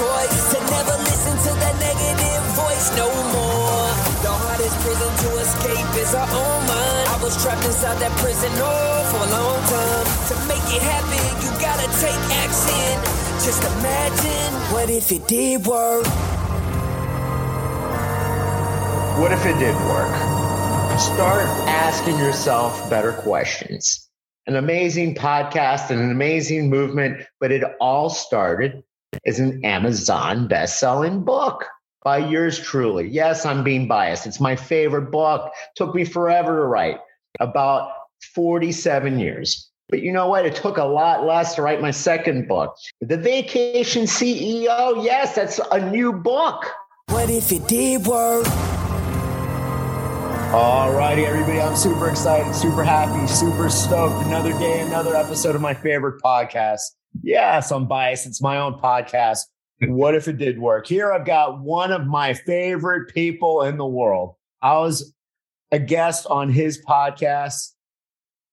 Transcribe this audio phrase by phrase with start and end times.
[0.00, 3.84] choice to never listen to that negative voice no more.
[4.24, 7.04] The hardest prison to escape is our own mind.
[7.12, 10.06] I was trapped inside that prison oh, for a long time.
[10.32, 12.96] To make it happen, you gotta take action.
[13.44, 16.06] Just imagine what if it did work.
[19.20, 20.16] What if it did work?
[20.98, 24.08] Start asking yourself better questions.
[24.46, 28.82] An amazing podcast and an amazing movement, but it all started
[29.26, 31.66] as an Amazon best-selling book
[32.02, 33.08] by yours truly.
[33.08, 34.26] Yes, I'm being biased.
[34.26, 35.52] It's my favorite book.
[35.76, 36.98] Took me forever to write,
[37.40, 37.90] about
[38.34, 39.70] 47 years.
[39.88, 40.46] But you know what?
[40.46, 42.76] It took a lot less to write my second book.
[43.00, 45.04] The Vacation CEO.
[45.04, 46.64] Yes, that's a new book.
[47.08, 48.46] What if it did work?
[50.52, 51.60] All righty, everybody.
[51.60, 54.26] I'm super excited, super happy, super stoked.
[54.26, 56.80] Another day, another episode of my favorite podcast.
[57.22, 58.26] Yes, I'm biased.
[58.26, 59.40] It's my own podcast.
[59.82, 60.86] What if it did work?
[60.86, 64.34] Here I've got one of my favorite people in the world.
[64.60, 65.14] I was
[65.72, 67.72] a guest on his podcast.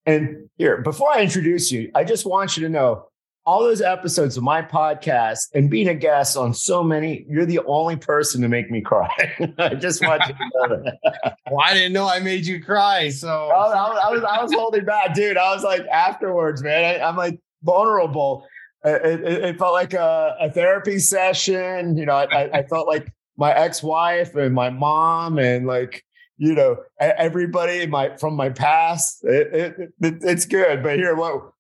[0.06, 3.08] And here, before I introduce you, I just want you to know
[3.48, 7.60] all those episodes of my podcast and being a guest on so many, you're the
[7.66, 9.10] only person to make me cry.
[9.58, 11.38] I just want you to know that.
[11.52, 13.08] well, I didn't know I made you cry.
[13.08, 15.38] So I, I, I was I was holding back, dude.
[15.38, 17.02] I was like afterwards, man.
[17.02, 18.46] I, am like vulnerable.
[18.84, 21.98] It, it, it felt like a, a, therapy session.
[21.98, 26.04] You know, I, I felt like my ex-wife and my mom and like
[26.38, 29.24] you know everybody my from my past.
[29.24, 31.52] It, it's good, but here, what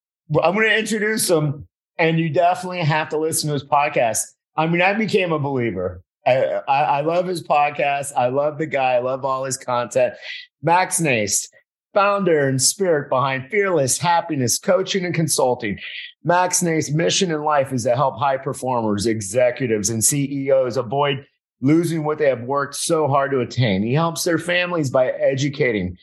[0.43, 4.21] I'm going to introduce them and you definitely have to listen to his podcast.
[4.55, 6.01] I mean, I became a believer.
[6.25, 8.11] I, I, I love his podcast.
[8.15, 8.93] I love the guy.
[8.93, 10.15] I love all his content.
[10.61, 11.47] Max Nijst,
[11.93, 15.79] founder and spirit behind Fearless Happyness Coaching and Consulting.
[16.27, 21.25] Max Nijst's mission in life is to help high performers, executives, and CEOs avoid
[21.61, 23.81] losing what they have worked so hard to attain.
[23.81, 25.97] He helps their families by educating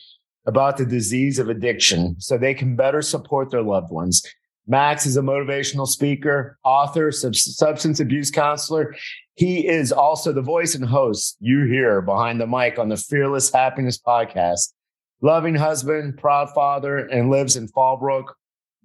[0.47, 4.25] about the disease of addiction so they can better support their loved ones.
[4.65, 8.95] Max is a motivational speaker, author, sub- substance abuse counselor.
[9.35, 13.51] He is also the voice and host you hear behind the mic on the Fearless
[13.51, 14.73] Happyness podcast.
[15.21, 18.25] Loving husband, proud father, and lives in Fallbrook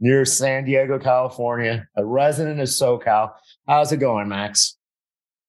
[0.00, 3.32] near San Diego, California, a resident of SoCal.
[3.68, 4.76] How's it going, Max?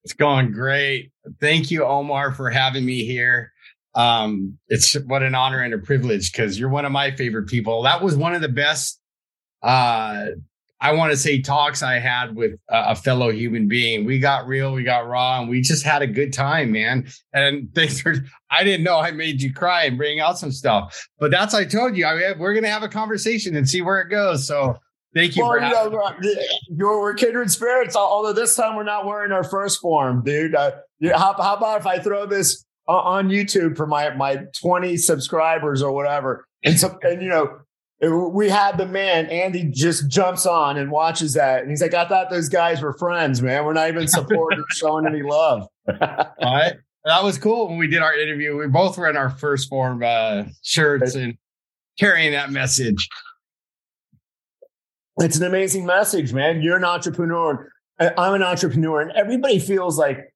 [0.04, 1.12] It's going great.
[1.40, 3.52] Thank you, Omar, for having me here.
[3.94, 7.84] Um, it's what an honor and a privilege because you're one of my favorite people.
[7.84, 9.00] That was one of the best
[9.62, 10.28] uh,
[10.82, 14.04] I want to say talks I had with a fellow human being.
[14.04, 17.08] We got real, we got raw, and we just had a good time, man.
[17.34, 18.16] And thanks for,
[18.50, 21.66] I didn't know I made you cry and bring out some stuff, but that's, I
[21.66, 24.48] told you, I mean, we're going to have a conversation and see where it goes.
[24.48, 24.76] So
[25.14, 25.44] thank you.
[25.44, 26.16] Well, you know,
[26.70, 30.56] you're, we're kindred spirits, although this time we're not wearing our 1st Phorm, dude.
[30.56, 30.72] Uh,
[31.14, 35.92] how, how about if I throw this on YouTube for my, my 20 subscribers or
[35.92, 36.48] whatever?
[36.64, 37.60] And so, and you know,
[38.02, 41.62] we had the man andy just jumps on and watches that.
[41.62, 43.64] And he's like i thought those guys were friends man.
[43.64, 45.68] We're not even supporting showing any love.
[45.88, 45.98] All
[46.42, 46.74] right.
[47.06, 48.58] That was cool when we did our interview.
[48.58, 51.36] We both were in our 1st Phorm uh, shirts and
[52.00, 53.08] carrying that message.
[55.18, 56.62] It's an amazing message man.
[56.62, 57.72] You're an entrepreneur.
[58.00, 60.34] I'm an entrepreneur and everybody feels like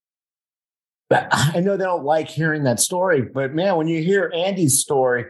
[1.12, 5.26] i know they don't like hearing that story but man when you hear andy's story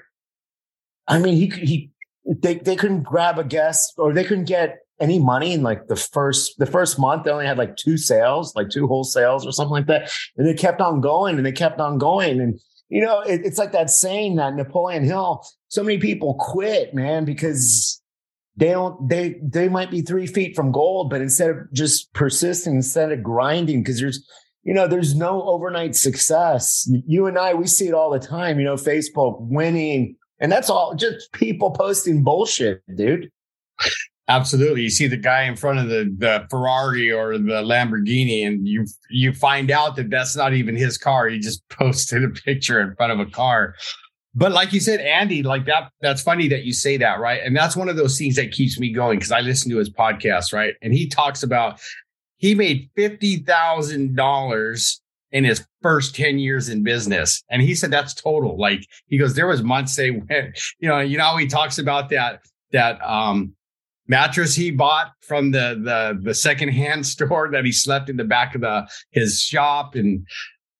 [1.07, 1.91] I mean, he he
[2.25, 5.95] they they couldn't grab a guest or they couldn't get any money in like the
[5.95, 9.51] first the first month they only had like two sales like two whole sales or
[9.51, 10.11] something like that.
[10.37, 12.39] And they kept on going and they kept on going.
[12.39, 12.59] And
[12.89, 17.25] you know it, it's like that saying that napoleon hill so many people quit man
[17.25, 18.01] because
[18.57, 22.75] they don't they they might be three feet from gold but instead of just persisting
[22.75, 24.25] instead of grinding because there's
[24.63, 26.89] you know there's no overnight success.
[27.07, 30.69] You and i we see it all the time you know facebook winning and that's
[30.69, 33.31] all just people posting bullshit, dude.
[34.27, 34.81] Absolutely.
[34.81, 38.85] You see the guy in front of the, the Ferrari or the Lamborghini, and you
[39.09, 41.27] you find out that that's not even his car.
[41.27, 43.75] He just posted a picture in front of a car.
[44.33, 47.39] But like you said, Andy, like that, that's funny that you say that, right?
[47.41, 49.89] And that's one of those things that keeps me going because I listen to his
[49.89, 50.73] podcast, right?
[50.81, 51.79] And he talks about
[52.37, 55.01] he made fifty thousand dollars
[55.31, 57.43] in his first 10 years in business.
[57.51, 58.57] And he said that's total.
[58.57, 62.09] Like he goes, there was months they went, you know, you know, he talks about
[62.09, 62.41] that,
[62.71, 63.53] that um
[64.07, 68.55] mattress he bought from the the the secondhand store that he slept in the back
[68.55, 70.25] of the his shop and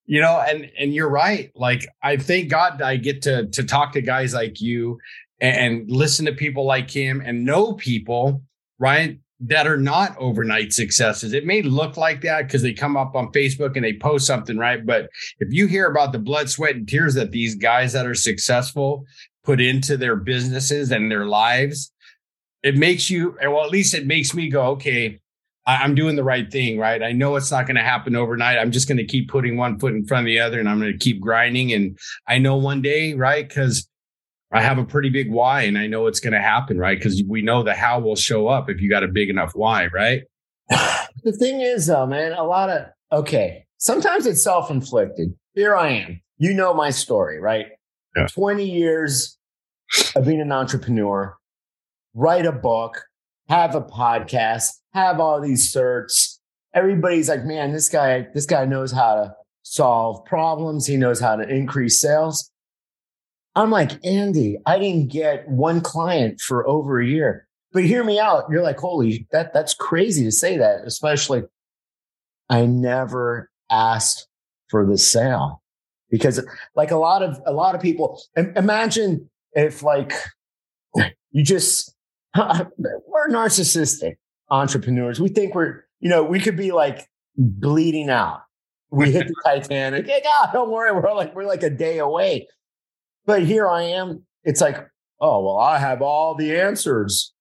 [0.06, 3.92] you know and and you're right like i thank god i get to to talk
[3.92, 4.96] to guys like you
[5.40, 8.42] and, and listen to people like him and know people
[8.78, 11.32] right that are not overnight successes.
[11.34, 14.56] It may look like that because they come up on Facebook and they post something,
[14.56, 14.84] right?
[14.84, 15.10] But
[15.40, 19.04] if you hear about the blood, sweat, and tears that these guys that are successful
[19.44, 21.92] put into their businesses and their lives,
[22.62, 25.20] it makes you, well, at least it makes me go, okay,
[25.66, 27.02] I'm doing the right thing, right?
[27.02, 28.58] I know it's not going to happen overnight.
[28.58, 30.78] I'm just going to keep putting one foot in front of the other and I'm
[30.78, 31.72] going to keep grinding.
[31.72, 33.46] And I know one day, right?
[33.46, 33.88] Because
[34.56, 36.98] I have a pretty big why and I know it's going to happen, right?
[36.98, 39.86] Because we know the how will show up if you got a big enough why,
[39.88, 40.22] right?
[40.70, 45.34] the thing is, though, man, a lot of, okay, sometimes it's self inflicted.
[45.54, 46.20] Here I am.
[46.38, 47.66] You know my story, right?
[48.16, 48.26] Yeah.
[48.28, 49.36] 20 years
[50.14, 51.36] of being an entrepreneur,
[52.14, 53.04] write a book,
[53.48, 56.38] have a podcast, have all these certs.
[56.74, 60.86] Everybody's like, man, this guy, this guy knows how to solve problems.
[60.86, 62.50] He knows how to increase sales.
[63.56, 67.48] I'm like, Andy, I didn't get one client for over a year.
[67.72, 68.44] But hear me out.
[68.50, 71.42] You're like, holy, that that's crazy to say that, especially
[72.48, 74.28] I never asked
[74.68, 75.62] for the sale.
[76.10, 76.40] Because
[76.76, 80.12] like a lot of a lot of people imagine if like
[81.32, 81.94] you just
[82.36, 84.16] we're narcissistic
[84.50, 85.20] entrepreneurs.
[85.20, 88.42] We think we're, you know, we could be like bleeding out.
[88.90, 90.06] We hit the Titanic.
[90.06, 90.92] Yeah, God, don't worry.
[90.92, 92.46] We're like, we're like a day away.
[93.26, 94.24] But here I am.
[94.44, 94.78] It's like,
[95.20, 97.32] oh, well, I have all the answers.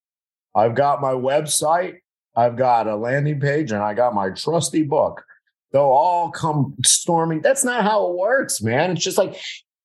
[0.55, 1.97] I've got my website,
[2.35, 5.23] I've got a landing page, and I got my trusty book.
[5.71, 7.41] They'll all come storming.
[7.41, 8.91] That's not how it works, man.
[8.91, 9.37] It's just like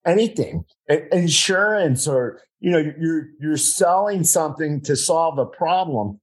[0.06, 0.64] anything,
[1.12, 6.20] insurance, or you know, you're you're selling something to solve a problem.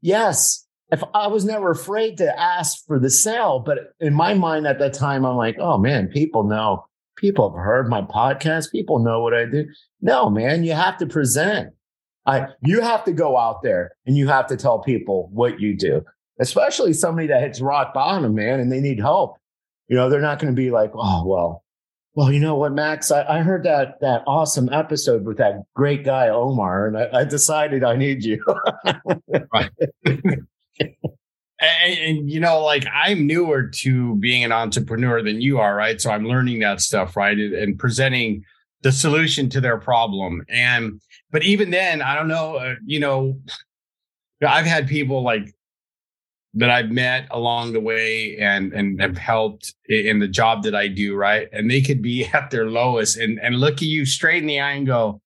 [0.00, 4.66] Yes, if I was never afraid to ask for the sale, but in my mind
[4.66, 6.86] at that time, I'm like, oh man, people know
[7.20, 8.72] people have heard my podcast.
[8.72, 9.66] People know what I do.
[10.00, 11.72] No, man, you have to present.
[12.26, 15.76] I, you have to go out there and you have to tell people what you
[15.76, 16.02] do,
[16.40, 19.36] especially somebody that hits rock bottom, man, and they need help.
[19.88, 21.64] You know, they're not going to be like, oh, well,
[22.14, 26.04] well, you know what, Max, I, I, heard that that awesome episode with that great
[26.04, 28.44] guy Omar, and I, I decided I need you.
[29.52, 29.70] right.
[31.60, 36.00] And, and, you know, like I'm newer to being an entrepreneur than you are, right?
[36.00, 37.38] So I'm learning that stuff, right?
[37.38, 38.44] And presenting
[38.82, 40.42] the solution to their problem.
[40.48, 43.38] And, but even then, I don't know, uh, you know,
[44.42, 45.54] I've had people like
[46.54, 50.88] that I've met along the way and and have helped in the job that I
[50.88, 51.48] do, right?
[51.52, 54.60] And they could be at their lowest and and look at you straight in the
[54.60, 55.20] eye and go,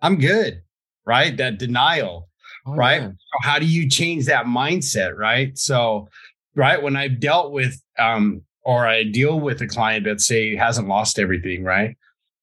[0.00, 0.62] "I'm good,"
[1.04, 1.36] right?
[1.36, 2.28] That denial,
[2.66, 3.02] oh, right?
[3.02, 3.08] Yeah.
[3.08, 5.56] So how do you change that mindset, right?
[5.58, 6.08] So,
[6.54, 10.88] right when I've dealt with um or I deal with a client that say hasn't
[10.88, 11.96] lost everything, right?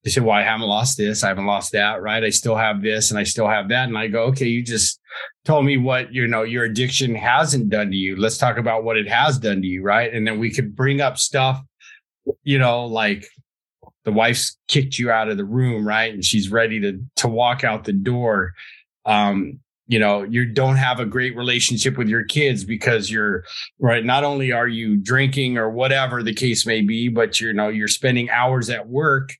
[0.03, 2.23] They say, "Well, I haven't lost this, I haven't lost that, right?
[2.23, 4.99] I still have this, and I still have that." And I go, "Okay, you just
[5.45, 8.15] told me what you know your addiction hasn't done to you.
[8.15, 10.11] Let's talk about what it has done to you, right?
[10.13, 11.61] And then we could bring up stuff,
[12.43, 13.27] you know, like
[14.05, 16.13] the wife's kicked you out of the room, right?
[16.13, 18.53] And she's ready to to walk out the door.
[19.05, 19.59] Um,
[19.91, 23.43] you know, you don't have a great relationship with your kids because you're
[23.77, 24.05] right.
[24.05, 27.89] Not only are you drinking or whatever the case may be, but you know, you're
[27.89, 29.35] spending hours at work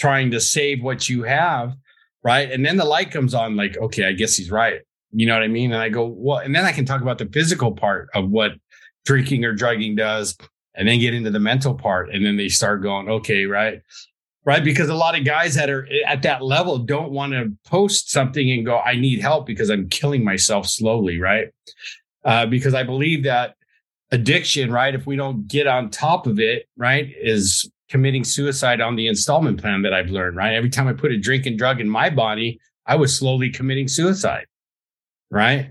[0.00, 1.76] trying to save what you have.
[2.24, 2.50] Right.
[2.50, 4.80] And then the light comes on, like, okay, I guess he's right.
[5.12, 5.70] You know what I mean?
[5.72, 8.54] And I go, well, and then I can talk about the physical part of what
[9.06, 10.36] drinking or drugging does,
[10.74, 12.10] and then get into the mental part.
[12.10, 13.80] And then they start going, okay, right.
[14.44, 14.62] Right.
[14.62, 18.50] Because a lot of guys that are at that level don't want to post something
[18.50, 21.18] and go, I need help because I'm killing myself slowly.
[21.18, 21.48] Right.
[22.24, 23.56] Uh, because I believe that
[24.10, 28.96] addiction, right, if we don't get on top of it, right, is committing suicide on
[28.96, 30.54] the installment plan that I've learned, right?
[30.54, 33.88] Every time I put a drink and drug in my body, I was slowly committing
[33.88, 34.46] suicide
[35.34, 35.70] right?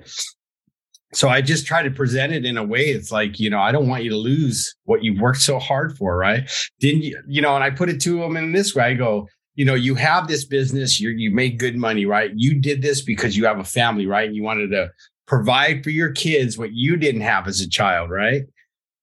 [1.14, 3.72] So I just try to present it in a way it's like, you know, I
[3.72, 6.50] don't want you to lose what you've worked so hard for, right?
[6.80, 8.86] Didn't you, you know, and I put it to them in this way.
[8.86, 12.32] I go, you know, you have this business, you you make good money, right?
[12.36, 14.28] You did this because you have a family, right?
[14.28, 14.90] And you wanted to
[15.28, 18.44] provide for your kids what you didn't have as a child, right?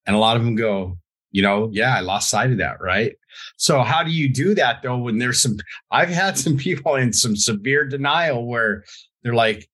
[0.06, 0.98] And a lot of them go,
[1.30, 3.14] you know, yeah, I lost sight of that, right?
[3.56, 5.56] So how do you do that though when there's some
[5.90, 8.84] I've had some people in some severe denial where
[9.22, 9.68] they're like,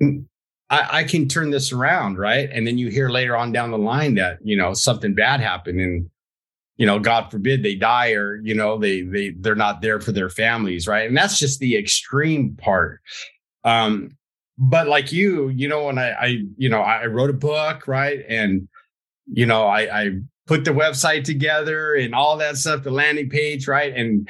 [0.00, 0.24] mm,
[0.70, 2.48] I, I, can turn this around, right?
[2.50, 5.80] And then you hear later on down the line that you know something bad happened,
[5.80, 6.10] and
[6.76, 10.12] you know, God forbid they die, or you know, they they they're not there for
[10.12, 11.06] their families, right?
[11.06, 13.00] And that's just the extreme part.
[13.62, 14.16] Um,
[14.58, 18.20] but like you, you know, when I, I you know, I wrote a book, right,
[18.28, 18.68] and
[19.26, 20.10] you know, I, I
[20.46, 24.28] put the website together and all that stuff, the landing page, right, and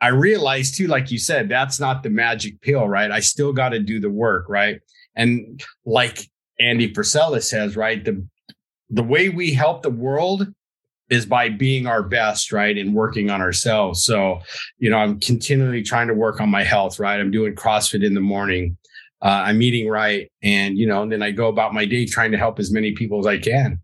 [0.00, 3.10] I realized too, like you said, that's not the magic pill, right?
[3.10, 4.80] I still got to do the work, right?
[5.16, 8.04] And like Andy Frisella says, right?
[8.04, 8.26] The
[8.90, 10.52] the way we help the world
[11.10, 12.76] is by being our best, right?
[12.76, 14.04] And working on ourselves.
[14.04, 14.40] So,
[14.78, 17.20] you know, I'm continually trying to work on my health, right?
[17.20, 18.76] I'm doing CrossFit in the morning.
[19.22, 20.30] Uh, I'm eating right.
[20.42, 22.92] And, you know, and then I go about my day trying to help as many
[22.92, 23.80] people as I can.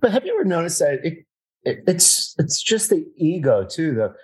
[0.00, 1.24] But have you ever noticed that it,
[1.62, 4.14] it, it's it's just the ego too, though,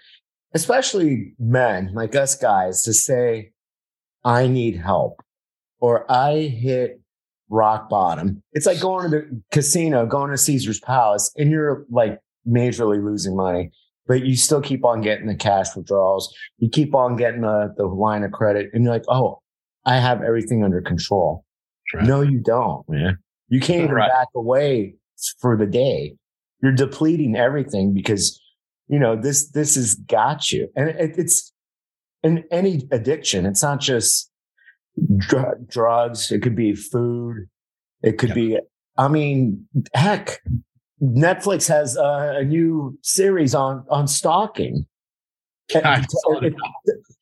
[0.55, 3.53] especially men like us guys to say,
[4.25, 5.24] I need help
[5.85, 6.99] or I hit
[7.51, 8.43] rock bottom.
[8.55, 13.37] It's like going to the casino, going to Caesar's Palace, and you're like majorly losing
[13.37, 13.71] money,
[14.07, 16.35] but you still keep on getting the cash withdrawals.
[16.57, 19.43] You keep on getting the, the line of credit, and you're like, oh,
[19.85, 21.45] I have everything under control.
[21.93, 22.07] Right.
[22.07, 23.19] No, you don't, man.
[23.51, 24.11] You can't even right.
[24.11, 24.95] back away
[25.39, 26.15] for the day.
[26.63, 28.41] You're depleting everything because
[28.89, 31.53] you know this this has got you, and it, it's
[32.23, 33.45] in any addiction.
[33.45, 34.31] It's not just
[35.19, 36.31] dr- drugs.
[36.31, 37.49] It could be food.
[38.03, 38.35] It could yeah.
[38.35, 38.59] be,
[38.97, 40.41] I mean, heck,
[41.03, 44.87] Netflix has a, a new series on, on stalking.
[45.75, 46.07] And,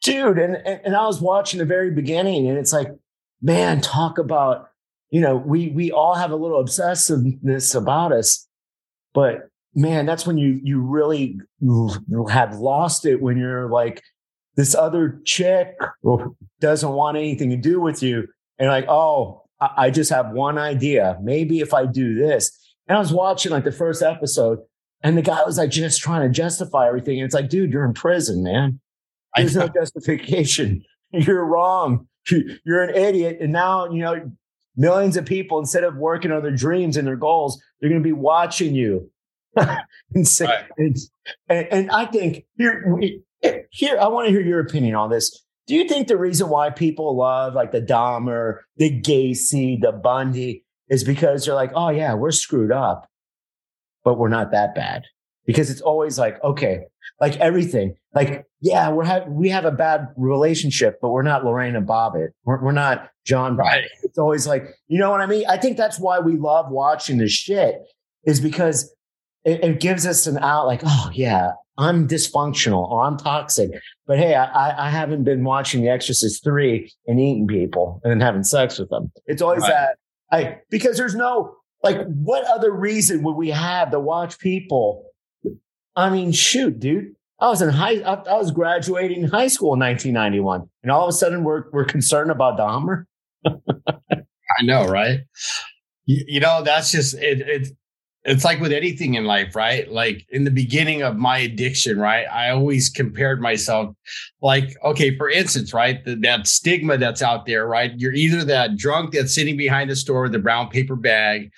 [0.02, 2.88] dude, and, and I was watching the very beginning and it's like,
[3.41, 4.69] man, talk about,
[5.11, 8.49] you know, we, we all have a little obsessiveness about us,
[9.14, 11.38] but man, that's when you, you really
[12.29, 14.02] have lost it when you're like,
[14.56, 15.75] this other chick
[16.61, 18.28] doesn't want anything to do with you.
[18.59, 21.18] And like, oh, I just have one idea.
[21.23, 22.59] Maybe if I do this.
[22.88, 24.59] And I was watching like the first episode,
[25.02, 27.18] and the guy was like just trying to justify everything.
[27.18, 28.80] And it's like, dude, you're in prison, man.
[29.37, 30.85] There's no justification.
[31.12, 32.06] You're wrong.
[32.30, 33.38] You're an idiot.
[33.40, 34.30] And now, you know,
[34.76, 38.06] millions of people, instead of working on their dreams and their goals, they're going to
[38.06, 39.11] be watching you.
[40.14, 40.64] and, say, right.
[40.78, 40.97] and,
[41.49, 42.99] and, I think here,
[43.70, 45.44] here, I want to hear your opinion on this.
[45.66, 50.64] Do you think the reason why people love like the Dahmer, the Gacy, the Bundy
[50.88, 53.08] is because they're like, oh yeah, we're screwed up,
[54.04, 55.04] but we're not that bad?
[55.46, 56.80] Because it's always like, okay,
[57.20, 61.80] like everything, like yeah, we're have we have a bad relationship, but we're not Lorena
[61.80, 63.58] Bobbitt, we're, we're not John Bobbitt.
[63.58, 63.84] Right.
[64.02, 65.44] It's always like, you know what I mean?
[65.49, 67.76] I think that's why we love watching this shit,
[68.25, 68.94] is because
[69.44, 73.70] it, it gives us an out, like, oh yeah, I'm dysfunctional or I'm toxic.
[74.06, 78.44] But hey, I, I haven't been watching The Exorcist 3 and eating people and having
[78.44, 79.11] sex with them.
[79.26, 79.70] It's always right.
[79.70, 79.96] that
[80.30, 85.04] I because there's no like what other reason would we have to watch people?
[85.96, 87.14] I mean, shoot, dude.
[87.40, 90.68] I was in high I, I was graduating high school in 1991.
[90.82, 93.04] And all of a sudden we're we're concerned about Dahmer.
[93.46, 95.20] I know, right?
[96.04, 97.68] You, you know, that's just it, it
[98.25, 99.91] it's like with anything in life, right?
[99.91, 102.25] Like in the beginning of my addiction, right?
[102.31, 103.95] I always compared myself,
[104.41, 106.05] like, okay, for instance, right?
[106.05, 107.93] The, that stigma that's out there, right?
[107.97, 111.50] You're either that drunk that's sitting behind the store with a brown paper bag,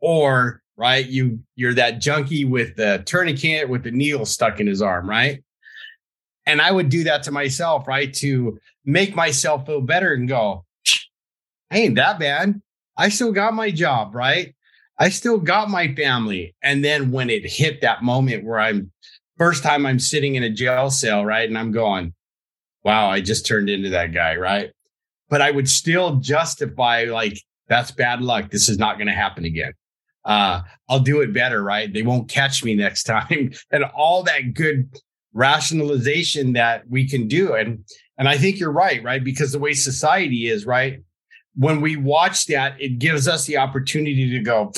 [0.00, 4.82] or right, you you're that junkie with the tourniquet with the needle stuck in his
[4.82, 5.42] arm, right?
[6.46, 8.12] And I would do that to myself, right?
[8.14, 10.64] To make myself feel better and go,
[11.70, 12.60] I ain't that bad.
[12.96, 14.54] I still got my job, right?
[14.98, 16.54] I still got my family.
[16.62, 18.90] And then when it hit that moment where I'm
[19.36, 21.48] first time I'm sitting in a jail cell, right?
[21.48, 22.14] And I'm going,
[22.84, 24.70] wow, I just turned into that guy, right?
[25.28, 27.38] But I would still justify like,
[27.68, 28.50] that's bad luck.
[28.50, 29.72] This is not going to happen again.
[30.24, 31.92] Uh, I'll do it better, right?
[31.92, 33.52] They won't catch me next time.
[33.70, 34.90] and all that good
[35.32, 37.54] rationalization that we can do.
[37.54, 37.84] And
[38.16, 39.22] and I think you're right, right?
[39.22, 41.00] Because the way society is, right?
[41.58, 44.72] When we watch that, it gives us the opportunity to go,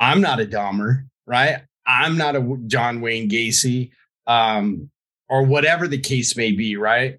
[0.00, 1.60] I'm not a Dahmer, right?
[1.86, 3.90] I'm not a John Wayne Gacy,
[4.26, 4.90] um,
[5.28, 7.18] or whatever the case may be, right?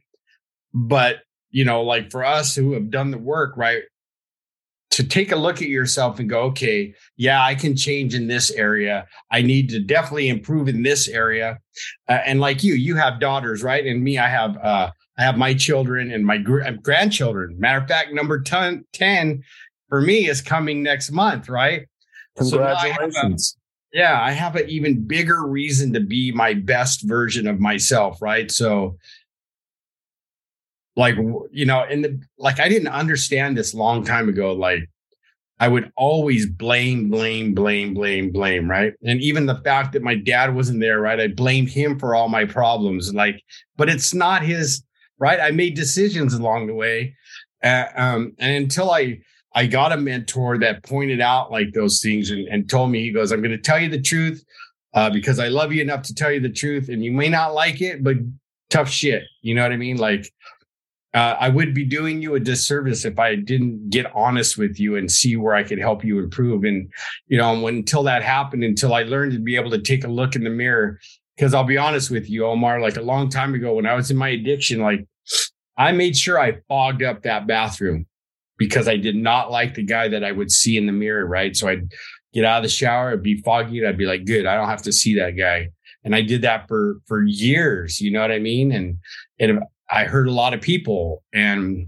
[0.73, 1.17] But,
[1.51, 3.83] you know, like for us who have done the work, right?
[4.91, 8.49] To take a look at yourself and go, okay, yeah, I can change in this
[8.51, 9.05] area.
[9.29, 11.59] I need to definitely improve in this area.
[12.09, 13.85] Uh, and like you, you have daughters, right?
[13.85, 17.55] And me, I have uh, I have my children and my gr- grandchildren.
[17.59, 19.43] Matter of fact, number 10, 10
[19.87, 21.85] for me is coming next month, right?
[22.37, 23.55] Congratulations.
[23.93, 27.45] So I a, yeah, I have an even bigger reason to be my best version
[27.45, 28.49] of myself, right?
[28.49, 28.97] So,
[30.95, 31.17] like,
[31.51, 34.53] you know, in the like, I didn't understand this long time ago.
[34.53, 34.89] Like,
[35.59, 38.93] I would always blame, blame, blame, blame, blame, right?
[39.03, 41.19] And even the fact that my dad wasn't there, right?
[41.19, 43.13] I blamed him for all my problems.
[43.13, 43.43] Like,
[43.77, 44.83] but it's not his
[45.21, 45.39] right?
[45.39, 47.15] I made decisions along the way.
[47.63, 49.19] Uh, um, and until I
[49.53, 53.11] I got a mentor that pointed out like those things and, and told me, he
[53.11, 54.43] goes, I'm going to tell you the truth
[54.93, 56.89] uh, because I love you enough to tell you the truth.
[56.89, 58.15] And you may not like it, but
[58.69, 59.23] tough shit.
[59.41, 59.97] You know what I mean?
[59.97, 60.31] Like,
[61.13, 64.95] uh, I would be doing you a disservice if I didn't get honest with you
[64.95, 66.63] and see where I could help you improve.
[66.63, 66.89] And,
[67.27, 70.07] you know, when, until that happened, until I learned to be able to take a
[70.07, 70.97] look in the mirror,
[71.35, 74.09] because I'll be honest with you, Omar, like a long time ago when I was
[74.09, 75.05] in my addiction, like
[75.77, 78.05] I made sure I fogged up that bathroom
[78.57, 81.25] because I did not like the guy that I would see in the mirror.
[81.25, 81.55] Right.
[81.55, 81.91] So I'd
[82.33, 83.79] get out of the shower, it'd be foggy.
[83.79, 85.69] And I'd be like, good, I don't have to see that guy.
[86.03, 88.01] And I did that for, for years.
[88.01, 88.71] You know what I mean?
[88.71, 88.97] And,
[89.39, 91.23] and I heard a lot of people.
[91.33, 91.87] And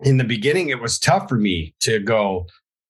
[0.00, 2.46] in the beginning, it was tough for me to go,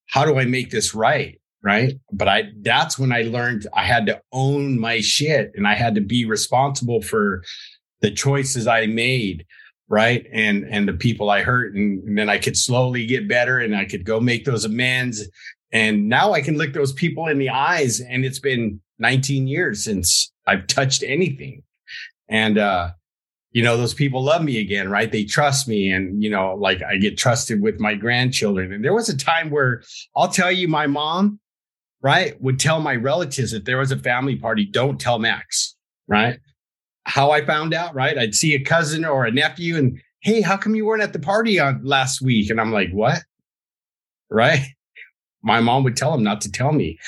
[0.09, 1.39] how do I make this right?
[1.63, 1.95] Right.
[2.13, 5.95] But I, that's when I learned I had to own my shit and I had
[5.95, 7.45] to be responsible for
[8.01, 9.47] the choices I made.
[9.93, 10.27] Right.
[10.33, 11.75] And, and the people I hurt.
[11.75, 15.23] And, and then I could slowly get better and I could go make those amends.
[15.71, 18.01] And now I can look those people in the eyes.
[18.01, 21.63] And it's been 19 years since I've touched anything.
[22.31, 22.93] And, uh,
[23.51, 25.13] you know, those people love me again, right?
[25.13, 25.93] They trust me.
[25.93, 28.73] And, you know, like I get trusted with my grandchildren.
[28.73, 29.83] And there was a time where
[30.17, 31.39] I'll tell you, my mom,
[32.01, 35.77] right, would tell my relatives if there was a family party, don't tell Max,
[36.09, 36.39] right?
[37.05, 38.17] How I found out, right?
[38.17, 41.19] I'd see a cousin or a nephew and, hey, how come you weren't at the
[41.19, 42.51] party on last week?
[42.51, 43.23] And I'm like, what?
[44.31, 44.65] Right?
[45.43, 46.99] My mom would tell him not to tell me.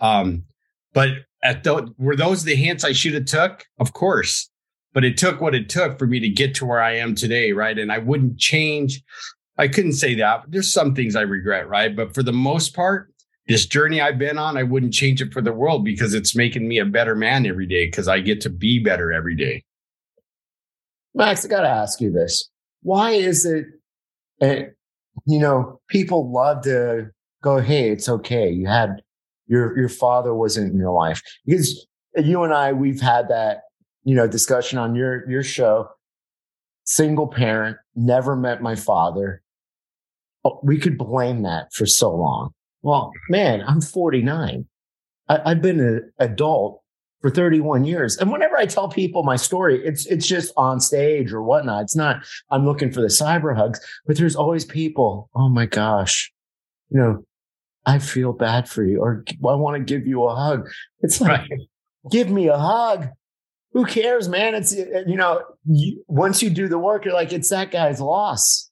[0.00, 0.44] Um,
[0.92, 1.10] but
[1.42, 3.64] at those, were those the hints I should have took?
[3.78, 4.50] Of course
[4.94, 7.52] but it took what it took for me to get to where I am today,
[7.52, 7.78] right?
[7.78, 9.02] And I wouldn't change.
[9.58, 10.44] I couldn't say that.
[10.48, 11.94] There's some things I regret, right?
[11.94, 13.12] But for the most part,
[13.46, 16.66] this journey I've been on, I wouldn't change it for the world because it's making
[16.66, 19.64] me a better man every day because I get to be better every day.
[21.14, 22.48] Max, I got to ask you this.
[22.82, 23.66] Why is it,
[24.40, 24.68] uh,
[25.26, 27.10] you know, people love to
[27.42, 28.50] go, hey, it's okay.
[28.50, 29.02] You had
[29.46, 31.86] your, your father wasn't in your life because
[32.16, 33.60] you and I, we've had that
[34.04, 35.88] you know, discussion on your your show.
[36.84, 39.42] Single parent, never met my father.
[40.44, 42.52] Oh, we could blame that for so long.
[42.84, 44.66] Well, man, I'm 49.
[45.28, 46.82] I, I've been an adult
[47.20, 48.16] for 31 years.
[48.18, 51.82] And whenever I tell people my story, it's it's just on stage or whatnot.
[51.82, 55.30] It's not I'm looking for the cyber hugs, but there's always people.
[55.34, 56.30] Oh my gosh,
[56.90, 57.24] you know,
[57.86, 60.68] I feel bad for you, or I want to give you a hug.
[61.00, 61.60] It's like, right.
[62.10, 63.08] give me a hug
[63.74, 64.54] who cares, man?
[64.54, 68.00] It's uh, you know, you, once you do the work, you're like, it's that guy's
[68.00, 68.70] loss.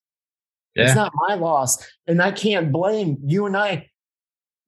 [0.74, 0.84] Yeah.
[0.84, 3.88] It's not my loss, and I can't blame you and I.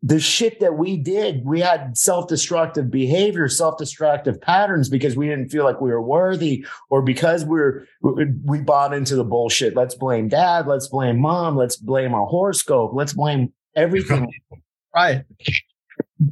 [0.07, 5.65] The shit that we did, we had self-destructive behavior, self-destructive patterns because we didn't feel
[5.65, 9.75] like we were worthy, or because we're we bought into the bullshit.
[9.75, 10.67] Let's blame dad.
[10.67, 11.57] Let's blame mom.
[11.57, 12.93] Let's blame our horoscope.
[12.93, 14.31] Let's blame everything.
[14.95, 15.23] right.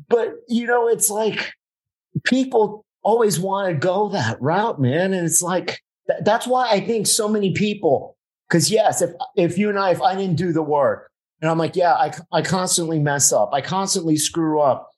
[0.08, 1.54] But you know, it's like
[2.24, 5.12] people always want to go that route, man.
[5.12, 8.16] And it's like, th- that's why I think so many people,
[8.48, 11.10] because yes, if, if you and I, if I didn't do the work
[11.42, 13.50] and I'm like, yeah, I, I constantly mess up.
[13.52, 14.90] I constantly screw up,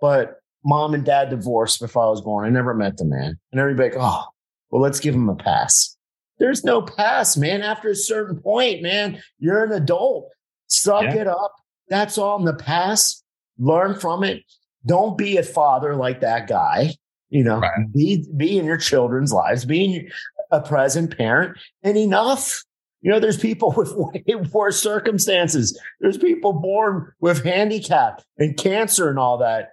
[0.00, 2.46] but mom and dad divorced before I was born.
[2.46, 3.38] I never met the man.
[3.50, 4.24] And everybody, like, oh,
[4.70, 5.96] well, let's give him a pass.
[6.38, 7.62] There's no pass, man.
[7.62, 10.28] After a certain point, man, you're an adult.
[10.68, 11.22] Suck yeah.
[11.22, 11.54] it up.
[11.88, 13.24] That's all in the past.
[13.58, 14.44] Learn from it.
[14.86, 16.94] Don't be a father like that guy.
[17.30, 17.92] You know, right.
[17.92, 20.08] be be in your children's lives, being
[20.50, 22.62] a present parent, and enough.
[23.00, 25.78] You know, there's people with way worse circumstances.
[26.00, 29.70] There's people born with handicap and cancer and all that.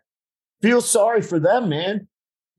[0.62, 2.08] Feel sorry for them, man.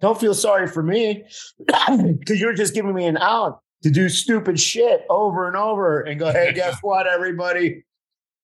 [0.00, 1.24] Don't feel sorry for me
[1.58, 6.18] because you're just giving me an out to do stupid shit over and over and
[6.18, 7.84] go, hey, guess what, everybody?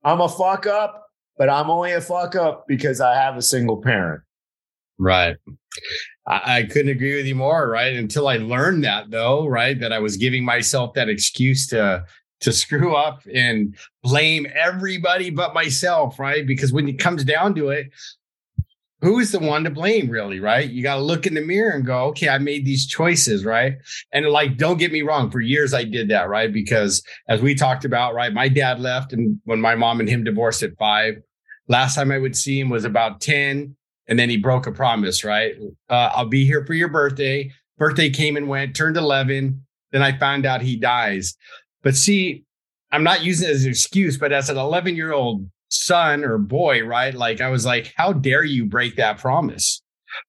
[0.04, 1.06] I'm a fuck up,
[1.36, 4.22] but I'm only a fuck up because I have a single parent.
[4.98, 5.36] Right.
[6.26, 7.94] I, I, couldn't agree with you more, right?
[7.94, 9.78] Until I learned that though, right?
[9.78, 12.04] That I was giving myself that excuse to
[12.40, 16.46] to screw up and blame everybody but myself, right?
[16.46, 17.90] Because when it comes down to it,
[19.00, 20.70] who is the one to blame really, right?
[20.70, 23.74] You got to look in the mirror and go, okay, I made these choices, right?
[24.12, 26.52] And like, don't get me wrong, for years I did that, right?
[26.52, 30.22] Because as we talked about, right, my dad left and when my mom and him
[30.22, 31.14] divorced at five,
[31.66, 33.74] last time I would see him was about 10
[34.08, 35.54] and then he broke a promise, right?
[35.88, 37.50] Uh, I'll be here for your birthday.
[37.78, 39.64] Birthday came and went, turned 11.
[39.92, 41.36] Then I found out he dies.
[41.82, 42.44] But see,
[42.90, 46.38] I'm not using it as an excuse, but as an 11 year old son or
[46.38, 47.14] boy, right?
[47.14, 49.82] Like I was like, how dare you break that promise?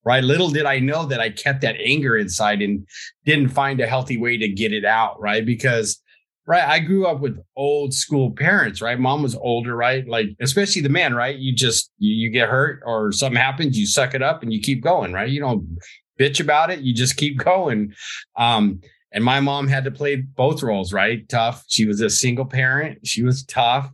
[0.06, 0.24] Right.
[0.24, 2.88] Little did I know that I kept that anger inside and
[3.26, 5.20] didn't find a healthy way to get it out.
[5.20, 5.46] Right.
[5.46, 6.02] Because
[6.46, 10.82] right i grew up with old school parents right mom was older right like especially
[10.82, 14.22] the man right you just you, you, get hurt or something happens you suck it
[14.22, 15.78] up and you keep going right you don't
[16.20, 17.94] bitch about it you just keep going
[18.38, 18.82] um
[19.14, 21.28] And my mom had to play both roles, right?
[21.30, 21.64] Tough.
[21.68, 23.06] She was a single parent.
[23.06, 23.92] She was tough,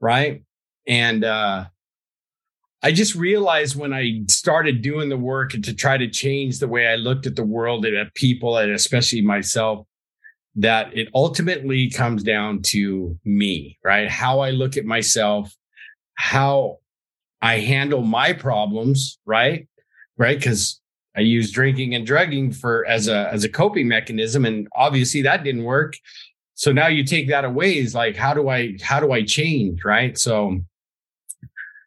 [0.00, 0.42] right?
[0.86, 1.64] And uh
[2.82, 6.68] I just realized when I started doing the work and to try to change the
[6.68, 9.86] way I looked at the world and at people and especially myself,
[10.56, 14.08] that it ultimately comes down to me, right?
[14.10, 15.54] How I look at myself,
[16.14, 16.78] how
[17.40, 19.66] I handle my problems, right?
[20.16, 20.38] Right.
[20.38, 20.80] Because
[21.16, 24.44] I use drinking and drugging for as a as a coping mechanism.
[24.44, 25.94] And obviously that didn't work.
[26.54, 29.84] So now you take that away is like, how do I how do I change?
[29.84, 30.18] Right.
[30.18, 30.60] So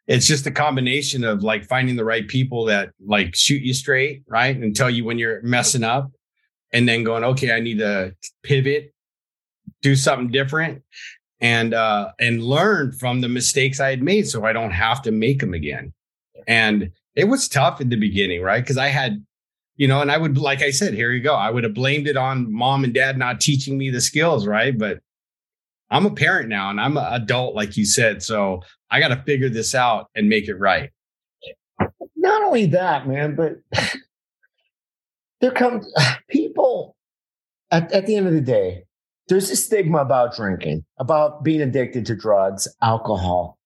[0.06, 4.22] it's just a combination of like finding the right people that like shoot you straight,
[4.28, 4.56] right?
[4.56, 6.10] And tell you when you're messing up
[6.74, 8.92] and then going, okay, I need to pivot,
[9.80, 10.82] do something different
[11.40, 15.10] and uh and learn from the mistakes I had made so I don't have to
[15.10, 15.92] make them again.
[16.46, 18.62] And it was tough in the beginning, right?
[18.62, 19.24] Because I had,
[19.76, 21.34] you know, and I would, like I said, here you go.
[21.34, 24.76] I would have blamed it on mom and dad not teaching me the skills, right?
[24.76, 25.00] But
[25.90, 28.22] I'm a parent now and I'm an adult, like you said.
[28.22, 30.90] So I got to figure this out and make it right.
[32.16, 33.58] Not only that, man, but
[35.44, 35.86] there comes
[36.28, 36.96] people
[37.70, 38.84] at, at the end of the day,
[39.28, 43.58] there's a stigma about drinking, about being addicted to drugs, alcohol.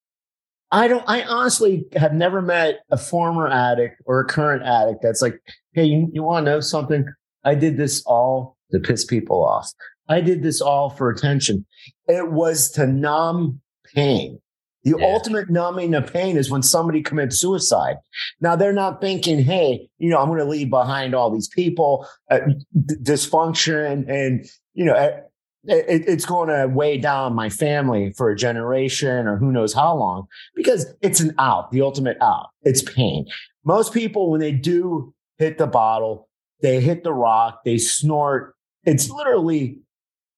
[0.71, 5.23] I don't, I honestly have never met a former addict or a current addict that's
[5.23, 5.41] like,
[5.73, 7.07] Hey, you, you want to know something?
[7.45, 9.71] I did this all to piss people off.
[10.09, 11.65] I did this all for attention.
[12.09, 13.61] It was to numb
[13.95, 14.41] pain.
[14.85, 15.07] The yeah.
[15.07, 17.97] ultimate numbing of pain is when somebody commits suicide.
[18.41, 22.07] Now they're not thinking, "Hey, you know, I'm going to leave behind all these people,
[22.31, 22.41] uh,
[22.87, 25.21] d- dysfunction, and you know, uh,
[25.65, 29.97] it, it's going to weigh down my family for a generation or who knows how
[29.97, 32.49] long." Because it's an out, the ultimate out.
[32.63, 33.27] It's pain.
[33.65, 36.29] Most people, when they do hit the bottle,
[36.63, 38.55] they hit the rock, they snort.
[38.85, 39.81] It's literally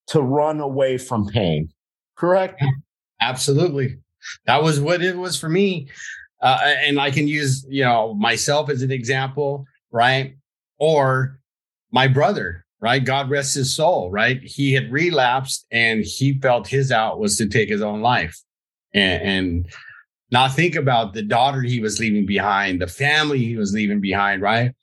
[0.07, 1.69] to run away from pain.
[2.17, 2.61] Correct?
[3.21, 3.97] Absolutely.
[4.45, 5.87] That was what it was for me.
[6.41, 10.35] Uh, and I can use, you know, myself as an example, right?
[10.79, 11.39] Or
[11.91, 13.03] my brother, right?
[13.03, 14.41] God rest his soul, right?
[14.41, 18.39] He had relapsed and he felt his out was to take his own life
[18.93, 19.65] and, and
[20.31, 24.41] not think about the daughter he was leaving behind, the family he was leaving behind,
[24.41, 24.73] right?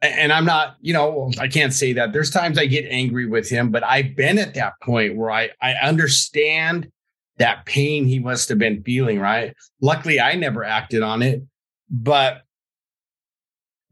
[0.00, 2.12] and I'm not, you know, I can't say that.
[2.12, 5.50] There's times I get angry with him, but I've been at that point where I
[5.60, 6.90] I understand
[7.38, 9.54] that pain he must have been feeling, right?
[9.80, 11.42] Luckily, I never acted on it,
[11.90, 12.42] but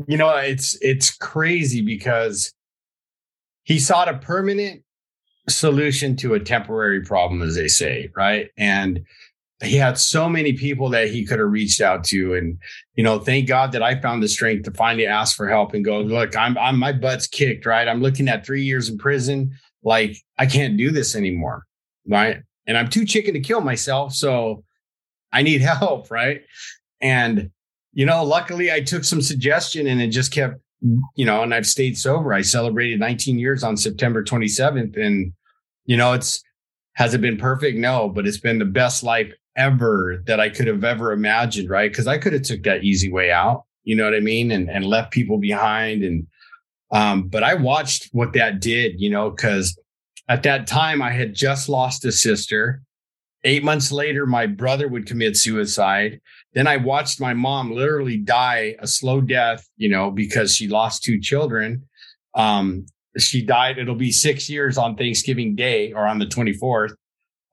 [0.06, 2.52] you know, it's it's crazy because
[3.64, 4.82] he sought a permanent
[5.48, 8.50] solution to a temporary problem, as they say, right?
[8.56, 9.04] And
[9.62, 12.58] he had so many people that he could have reached out to and
[12.94, 15.84] you know thank god that i found the strength to finally ask for help and
[15.84, 19.56] go look i'm i'm my butt's kicked right i'm looking at 3 years in prison
[19.82, 21.64] like i can't do this anymore
[22.06, 24.12] right and I'm too chicken to kill myself.
[24.12, 24.64] So
[25.32, 26.10] I need help.
[26.10, 26.42] Right.
[27.00, 27.50] And,
[27.92, 30.56] you know, luckily I took some suggestion and it just kept,
[31.14, 32.32] you know, and I've stayed sober.
[32.32, 35.00] I celebrated 19 years on September 27th.
[35.00, 35.32] And,
[35.84, 36.42] you know, it's,
[36.94, 37.78] has it been perfect?
[37.78, 41.70] No, but it's been the best life ever that I could have ever imagined.
[41.70, 41.92] Right.
[41.92, 43.64] Cause I could have took that easy way out.
[43.84, 44.50] You know what I mean?
[44.50, 46.02] And, and left people behind.
[46.02, 46.26] And,
[46.90, 49.78] um, but I watched what that did, you know, cause
[50.28, 52.82] at that time, I had just lost a sister.
[53.44, 56.20] Eight months later, my brother would commit suicide.
[56.52, 61.04] Then I watched my mom literally die a slow death, you know, because she lost
[61.04, 61.86] two children.
[62.34, 62.86] Um,
[63.18, 63.78] she died.
[63.78, 66.94] It'll be six years on Thanksgiving Day or on the 24th.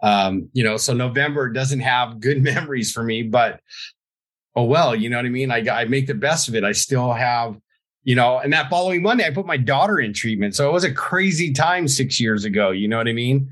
[0.01, 3.59] Um, you know, so November doesn't have good memories for me, but
[4.55, 5.51] oh well, you know what I mean?
[5.51, 6.63] I, I make the best of it.
[6.63, 7.55] I still have
[8.03, 10.55] you know, and that following Monday, I put my daughter in treatment.
[10.55, 12.71] So it was a crazy time six years ago.
[12.71, 13.49] You know what I mean?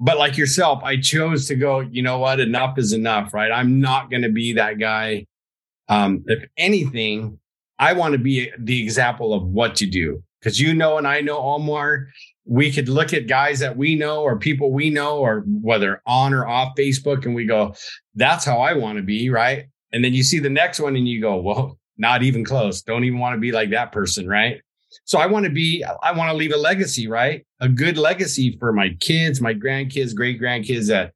[0.00, 2.40] But like yourself, I chose to go, you know what?
[2.40, 3.52] Enough is enough, right?
[3.52, 5.26] I'm not going to be that guy.
[5.88, 7.38] Um, if anything,
[7.78, 10.22] I want to be the example of what to do.
[10.40, 12.08] Because you know, and I know Omar,
[12.44, 16.34] we could look at guys that we know or people we know, or whether on
[16.34, 17.74] or off Facebook, and we go,
[18.14, 19.66] that's how I want to be, right?
[19.92, 22.82] And then you see the next one and you go, well, not even close.
[22.82, 24.60] Don't even want to be like that person, right?
[25.04, 27.44] So I want to be, I want to leave a legacy, right?
[27.60, 31.12] A good legacy for my kids, my grandkids, great grandkids that,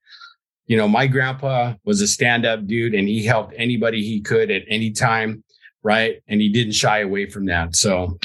[0.67, 4.51] you know, my grandpa was a stand up dude and he helped anybody he could
[4.51, 5.43] at any time,
[5.83, 6.17] right?
[6.27, 7.77] And he didn't shy away from that.
[7.77, 8.19] So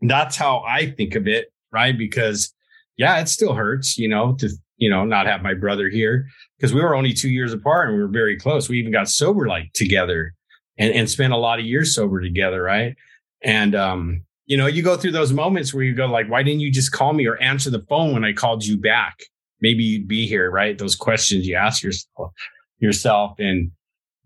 [0.00, 1.96] that's how I think of it, right?
[1.96, 2.52] Because
[2.96, 6.74] yeah, it still hurts, you know, to, you know, not have my brother here because
[6.74, 8.68] we were only two years apart and we were very close.
[8.68, 10.34] We even got sober like together
[10.80, 12.60] and, and spent a lot of years sober together.
[12.60, 12.96] Right.
[13.42, 16.60] And, um, you know, you go through those moments where you go like, why didn't
[16.60, 19.20] you just call me or answer the phone when I called you back?
[19.60, 20.76] Maybe you'd be here, right?
[20.76, 22.32] Those questions you ask yourself
[22.80, 23.38] yourself.
[23.38, 23.70] And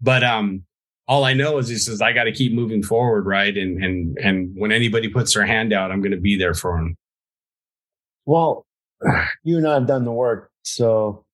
[0.00, 0.64] but um
[1.06, 3.54] all I know is just is I got to keep moving forward, right?
[3.54, 6.76] And and and when anybody puts their hand out, I'm going to be there for
[6.78, 6.96] them.
[8.24, 8.64] Well,
[9.42, 11.26] you and I have done the work, so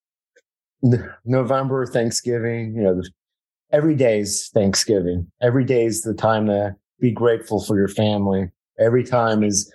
[1.25, 3.03] November, Thanksgiving, you know,
[3.73, 5.31] every day is Thanksgiving.
[5.43, 8.51] Every day is the time to be grateful for your family.
[8.79, 9.73] Every time is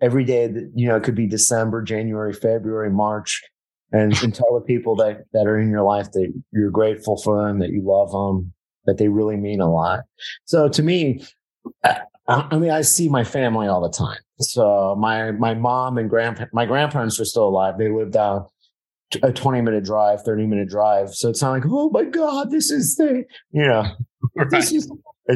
[0.00, 3.42] every day that, you know, it could be December, January, February, March.
[3.92, 7.46] And, and tell the people that, that are in your life that you're grateful for
[7.46, 8.52] them, that you love them,
[8.86, 10.00] that they really mean a lot.
[10.46, 11.24] So to me,
[11.84, 14.18] I, I mean, I see my family all the time.
[14.40, 17.78] So my, my mom and grandpa, my grandparents are still alive.
[17.78, 18.50] They lived out
[19.22, 21.10] a 20 minute drive, 30 minute drive.
[21.10, 23.86] So it's not like, oh my God, this is the, you know,
[24.36, 24.50] right.
[24.50, 24.90] this is,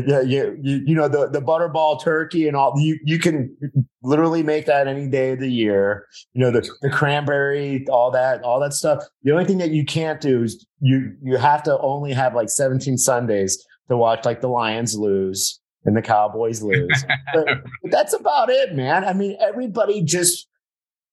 [0.07, 3.57] yeah, you, you, you know, the, the butterball turkey and all, you, you can
[4.03, 6.07] literally make that any day of the year.
[6.35, 9.03] You know, the, the cranberry, all that, all that stuff.
[9.23, 12.51] The only thing that you can't do is you, you have to only have like
[12.51, 17.05] 17 Sundays to watch like the Lions lose and the Cowboys lose.
[17.33, 17.47] but,
[17.83, 19.05] but that's about it, man.
[19.05, 20.49] I mean, everybody just,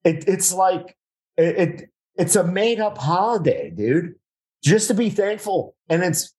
[0.04, 0.98] it, it's like,
[1.38, 4.16] it, it it's a made up holiday, dude.
[4.64, 5.76] Just to be thankful.
[5.90, 6.34] And it's,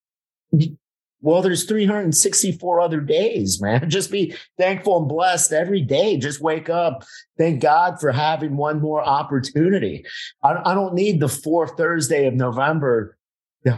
[1.21, 3.89] well, there's 364 other days, man.
[3.91, 6.17] Just be thankful and blessed every day.
[6.19, 7.05] Just wake up.
[7.39, 10.05] Thank God for having one more opportunity.
[10.43, 13.17] I, I don't need the fourth Thursday of November.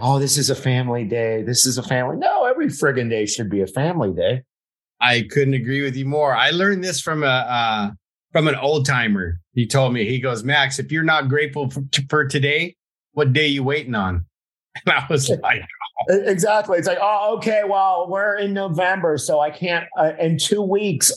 [0.00, 1.42] Oh, this is a family day.
[1.42, 2.16] This is a family.
[2.16, 4.42] No, every friggin' day should be a family day.
[5.00, 6.34] I couldn't agree with you more.
[6.34, 7.90] I learned this from a, uh,
[8.32, 9.40] from an old timer.
[9.54, 12.76] He told me, he goes, Max, if you're not grateful for, for today,
[13.12, 14.24] what day you waiting on?
[14.86, 15.62] And I was like,
[16.08, 16.14] oh.
[16.26, 16.78] exactly.
[16.78, 21.12] It's like, oh, okay, well, we're in November, so I can't, uh, in two weeks,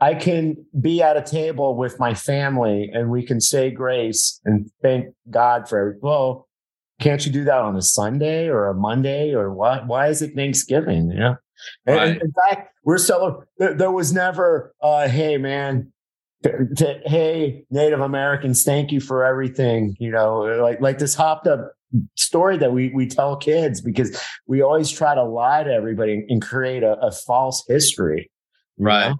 [0.00, 4.70] I can be at a table with my family and we can say grace and
[4.82, 5.98] thank God for it.
[6.02, 6.48] Well,
[7.00, 9.86] can't you do that on a Sunday or a Monday or what?
[9.86, 11.12] Why is it Thanksgiving?
[11.12, 11.36] Yeah.
[11.86, 12.10] Right.
[12.10, 13.46] And in fact, we're celebrating.
[13.58, 15.92] There was never, uh, hey man,
[16.42, 21.46] to, to, hey native americans thank you for everything you know like like this hopped
[21.46, 21.72] up
[22.16, 26.42] story that we we tell kids because we always try to lie to everybody and
[26.42, 28.30] create a, a false history
[28.78, 29.16] right know?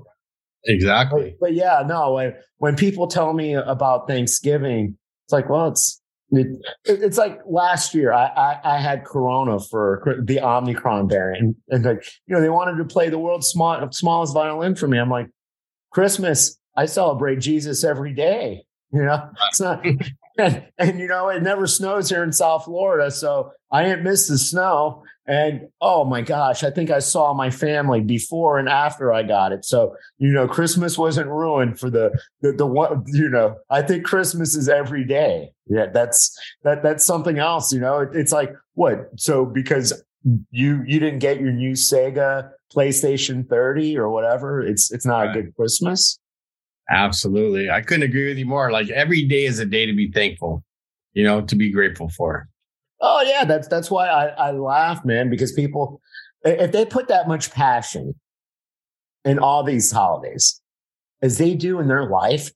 [0.64, 1.35] exactly.
[1.40, 6.00] But, but, yeah no when, when people tell me about thanksgiving it's like well it's
[6.31, 6.46] it,
[6.85, 11.85] it's like last year I, I, I had corona for the omicron variant and, and
[11.85, 14.98] like you know they wanted to play the world's small, smallest violin for me.
[14.98, 15.28] I'm like
[15.90, 18.62] christmas I celebrate Jesus every day.
[18.92, 19.84] You know, it's not,
[20.38, 23.10] and, and, you know, it never snows here in South Florida.
[23.10, 25.02] So I didn't miss the snow.
[25.26, 29.50] And oh my gosh, I think I saw my family before and after I got
[29.50, 29.64] it.
[29.64, 34.04] So, you know, Christmas wasn't ruined for the, the, the one, you know, I think
[34.04, 35.50] Christmas is every day.
[35.66, 35.86] Yeah.
[35.92, 39.10] That's, that, that's something else, you know, it, it's like what?
[39.16, 40.00] So because
[40.52, 45.36] you, you didn't get your new Sega PlayStation 30 or whatever, it's, it's not right.
[45.36, 46.20] a good Christmas.
[46.90, 47.70] Absolutely.
[47.70, 48.70] I couldn't agree with you more.
[48.70, 50.64] Like every day is a day to be thankful,
[51.12, 52.48] you know, to be grateful for.
[53.01, 56.01] Oh yeah, that's that's why I, I laugh, man, because people
[56.44, 58.14] if they put that much passion
[59.24, 60.61] in all these holidays
[61.20, 62.51] as they do in their life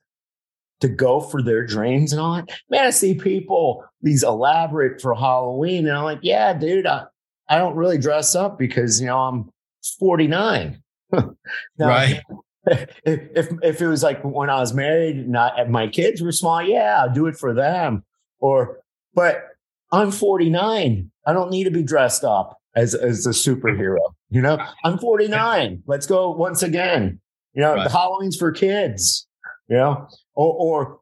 [0.81, 5.15] to go for their dreams and all that, man, I see people these elaborate for
[5.15, 7.05] Halloween, and I'm like, yeah, dude, I,
[7.49, 9.51] I don't really dress up because you know I'm
[9.99, 10.83] 49.
[11.13, 11.35] now,
[11.79, 12.23] right.
[12.67, 16.63] If, if if it was like when I was married, not my kids were small,
[16.63, 18.05] yeah, I'll do it for them.
[18.39, 18.81] Or,
[19.15, 19.45] but
[19.93, 21.11] I'm 49.
[21.27, 23.99] I don't need to be dressed up as as a superhero.
[24.31, 25.83] You know, I'm 49.
[25.87, 27.21] Let's go once again.
[27.55, 27.85] You know, right.
[27.85, 29.27] the Halloween's for kids.
[29.69, 31.01] You know, or, or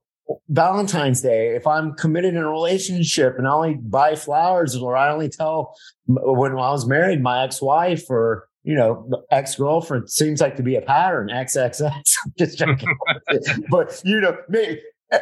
[0.48, 1.54] Valentine's Day.
[1.54, 5.74] If I'm committed in a relationship and I only buy flowers, or I only tell
[6.06, 10.76] when I was married, my ex-wife or you know, ex girlfriend seems like to be
[10.76, 11.28] a pattern.
[11.28, 12.02] XXX.
[12.38, 12.96] Just checking.
[13.70, 15.18] but you know, me, eh,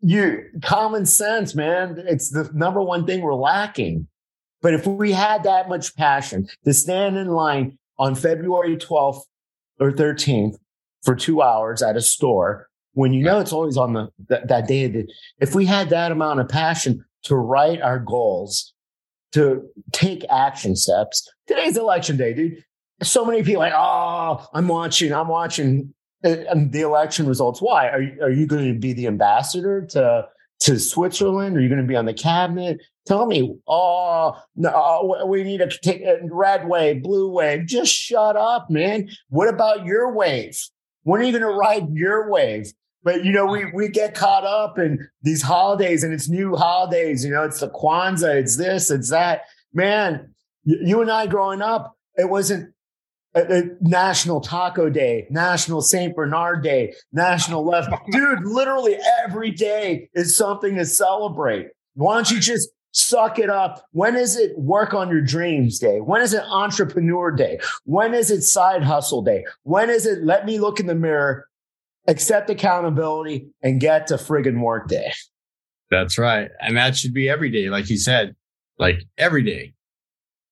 [0.00, 2.02] you common sense, man.
[2.06, 4.08] It's the number one thing we're lacking.
[4.62, 9.22] But if we had that much passion to stand in line on February 12th
[9.80, 10.56] or 13th
[11.02, 14.68] for two hours at a store, when you know it's always on the that, that
[14.68, 15.08] day, the,
[15.40, 18.72] if we had that amount of passion to write our goals,
[19.32, 21.26] to take action steps.
[21.46, 22.62] Today's election day, dude
[23.02, 27.60] so many people like, oh, I'm watching, I'm watching the election results.
[27.60, 30.28] Why are you, are you going to be the ambassador to
[30.60, 31.56] to Switzerland?
[31.56, 32.80] Are you going to be on the cabinet?
[33.06, 37.66] Tell me, oh no, oh, we need take a red wave, blue wave.
[37.66, 39.10] Just shut up, man.
[39.28, 40.56] What about your wave?
[41.02, 42.72] When are you going to ride your wave?
[43.02, 47.24] But you know, we we get caught up in these holidays, and it's new holidays.
[47.24, 49.42] You know, it's the Kwanzaa, it's this, it's that.
[49.74, 50.32] Man,
[50.64, 52.71] you and I growing up, it wasn't
[53.34, 57.90] a National Taco Day, National Saint Bernard Day, National Left.
[58.10, 61.68] Dude, literally every day is something to celebrate.
[61.94, 63.86] Why don't you just suck it up?
[63.92, 66.00] When is it work on your dreams day?
[66.00, 67.58] When is it entrepreneur day?
[67.84, 69.44] When is it side hustle day?
[69.62, 71.48] When is it let me look in the mirror,
[72.06, 75.12] accept accountability, and get to friggin' work day?
[75.90, 76.50] That's right.
[76.60, 78.34] And that should be every day, like you said,
[78.78, 79.74] like every day.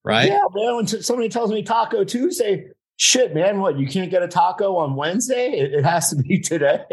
[0.05, 0.29] Right?
[0.29, 0.77] Yeah, man.
[0.77, 4.95] When somebody tells me Taco Tuesday, shit, man, what you can't get a taco on
[4.95, 5.51] Wednesday?
[5.53, 6.85] It, it has to be today,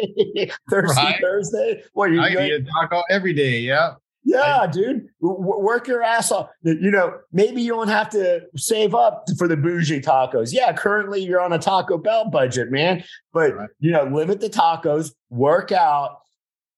[0.69, 1.21] Thursday, right.
[1.21, 1.83] Thursday.
[1.93, 3.59] What you I eat a taco every day?
[3.59, 3.95] Yeah.
[4.23, 6.49] Yeah, I, dude, w- work your ass off.
[6.61, 10.51] You know, maybe you don't have to save up for the bougie tacos.
[10.51, 13.05] Yeah, currently you're on a Taco Bell budget, man.
[13.31, 13.69] But right.
[13.79, 16.19] you know, limit the tacos, work out,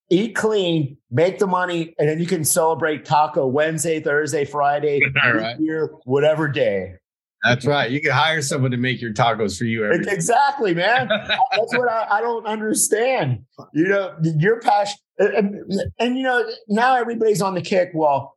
[0.09, 5.01] eat clean, make the money, and then you can celebrate Taco Wednesday, Thursday, Friday,
[5.33, 5.59] right.
[5.59, 6.95] year, whatever day.
[7.43, 7.89] That's right.
[7.89, 9.85] You can hire someone to make your tacos for you.
[9.85, 11.07] Every exactly, man.
[11.51, 13.45] That's what I, I, don't understand.
[13.73, 15.63] You know, your passion, and,
[15.99, 17.91] and, you know, now everybody's on the kick.
[17.93, 18.35] Well,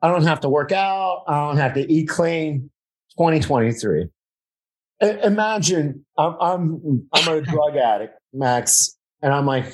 [0.00, 1.24] I don't have to work out.
[1.26, 2.70] I don't have to eat clean.
[3.16, 4.08] 2023.
[5.00, 9.66] Imagine I'm I'm I'm a drug addict, Max, and I'm like,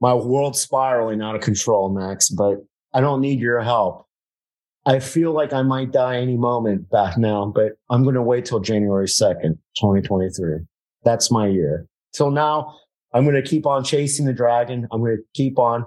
[0.00, 2.28] my world's spiraling out of control, Max.
[2.28, 2.58] But
[2.92, 4.06] I don't need your help.
[4.86, 8.46] I feel like I might die any moment back now, but I'm going to wait
[8.46, 10.60] till January 2nd, 2023.
[11.04, 11.86] That's my year.
[12.14, 12.74] Till now,
[13.12, 14.88] I'm going to keep on chasing the dragon.
[14.90, 15.84] I'm going to keep on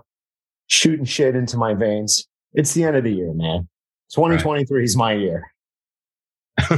[0.67, 2.28] shooting shit into my veins.
[2.54, 3.67] It's the end of the year, man.
[4.13, 4.84] 2023 right.
[4.84, 5.52] is my year.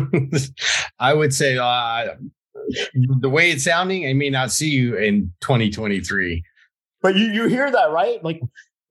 [0.99, 2.15] I would say uh,
[3.19, 6.43] the way it's sounding, I may not see you in 2023.
[7.05, 8.23] But you you hear that, right?
[8.23, 8.41] Like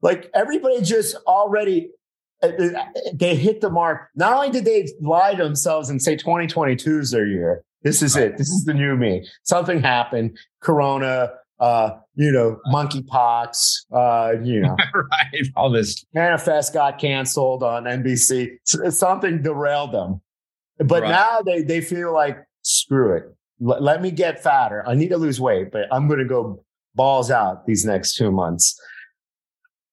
[0.00, 1.90] like everybody just already
[2.44, 4.08] uh, uh, they hit the mark.
[4.14, 8.14] Not only did they lie to themselves and say 2022 is their year, this is
[8.14, 8.38] it.
[8.38, 9.28] This is the new me.
[9.42, 10.38] Something happened.
[10.60, 15.46] Corona, uh, you know, monkeypox, uh, you know, right.
[15.56, 18.58] All this manifest got canceled on NBC.
[18.92, 20.20] Something derailed them.
[20.78, 21.08] But right.
[21.08, 23.24] now they, they feel like, screw it.
[23.60, 24.84] L- let me get fatter.
[24.86, 28.30] I need to lose weight, but I'm going to go balls out these next two
[28.30, 28.80] months.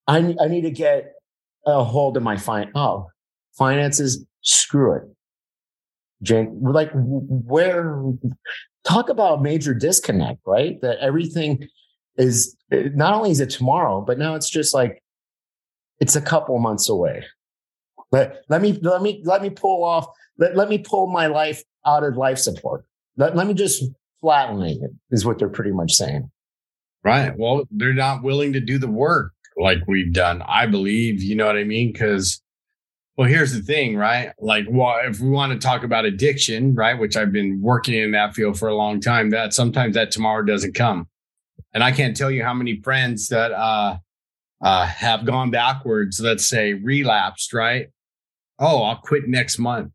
[0.08, 1.14] I, I need to get
[1.66, 2.72] a hold of my fine.
[2.76, 3.08] Oh,
[3.58, 5.04] finances, screw it.
[6.22, 8.04] Jane, like where
[8.84, 10.80] talk about major disconnect, right?
[10.82, 11.68] That everything
[12.18, 15.02] is not only is it tomorrow, but now it's just like
[16.00, 17.24] it's a couple months away.
[18.12, 21.64] Let, let me let me let me pull off let, let me pull my life
[21.86, 22.86] out of life support.
[23.18, 23.84] Let, let me just
[24.20, 26.30] flatten it is what they're pretty much saying.
[27.04, 27.34] Right.
[27.36, 30.44] Well, they're not willing to do the work like we've done.
[30.48, 31.92] I believe, you know what I mean?
[31.92, 32.42] Because,
[33.18, 34.34] well, here's the thing, right?
[34.40, 38.12] Like, well, if we want to talk about addiction, right, which I've been working in
[38.12, 41.08] that field for a long time, that sometimes that tomorrow doesn't come.
[41.74, 43.98] And I can't tell you how many friends that uh,
[44.62, 47.88] uh, have gone backwards, let's say relapsed, right?
[48.60, 49.92] Oh, I'll quit next month.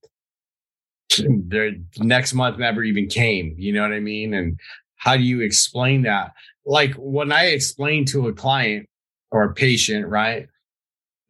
[1.19, 3.55] Their next month never even came.
[3.57, 4.35] You know what I mean?
[4.35, 4.59] And
[4.97, 6.33] how do you explain that?
[6.67, 8.89] Like when I explain to a client,
[9.31, 10.49] or a patient, right?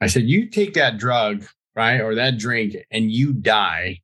[0.01, 1.45] I said, you take that drug,
[1.75, 4.01] right, or that drink and you die.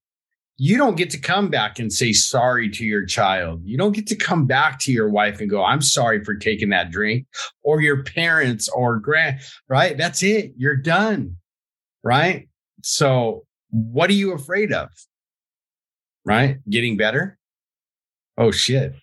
[0.56, 3.62] You don't get to come back and say sorry to your child.
[3.64, 6.70] You don't get to come back to your wife and go, I'm sorry for taking
[6.70, 7.26] that drink,
[7.62, 9.96] or your parents or grand, right?
[9.96, 10.52] That's it.
[10.56, 11.36] You're done,
[12.02, 12.48] right?
[12.82, 14.88] So, what are you afraid of?
[16.24, 16.58] Right?
[16.68, 17.38] Getting better?
[18.38, 18.94] Oh, shit.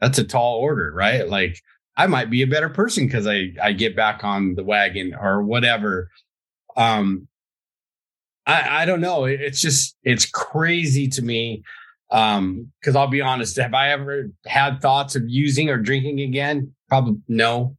[0.00, 1.28] That's a tall order, right?
[1.28, 1.60] Like,
[1.96, 5.42] I might be a better person because I I get back on the wagon or
[5.42, 6.08] whatever.
[6.76, 7.28] Um,
[8.46, 9.24] I I don't know.
[9.24, 11.62] It's just it's crazy to me.
[12.10, 16.74] Um, because I'll be honest, have I ever had thoughts of using or drinking again?
[16.88, 17.76] Probably no.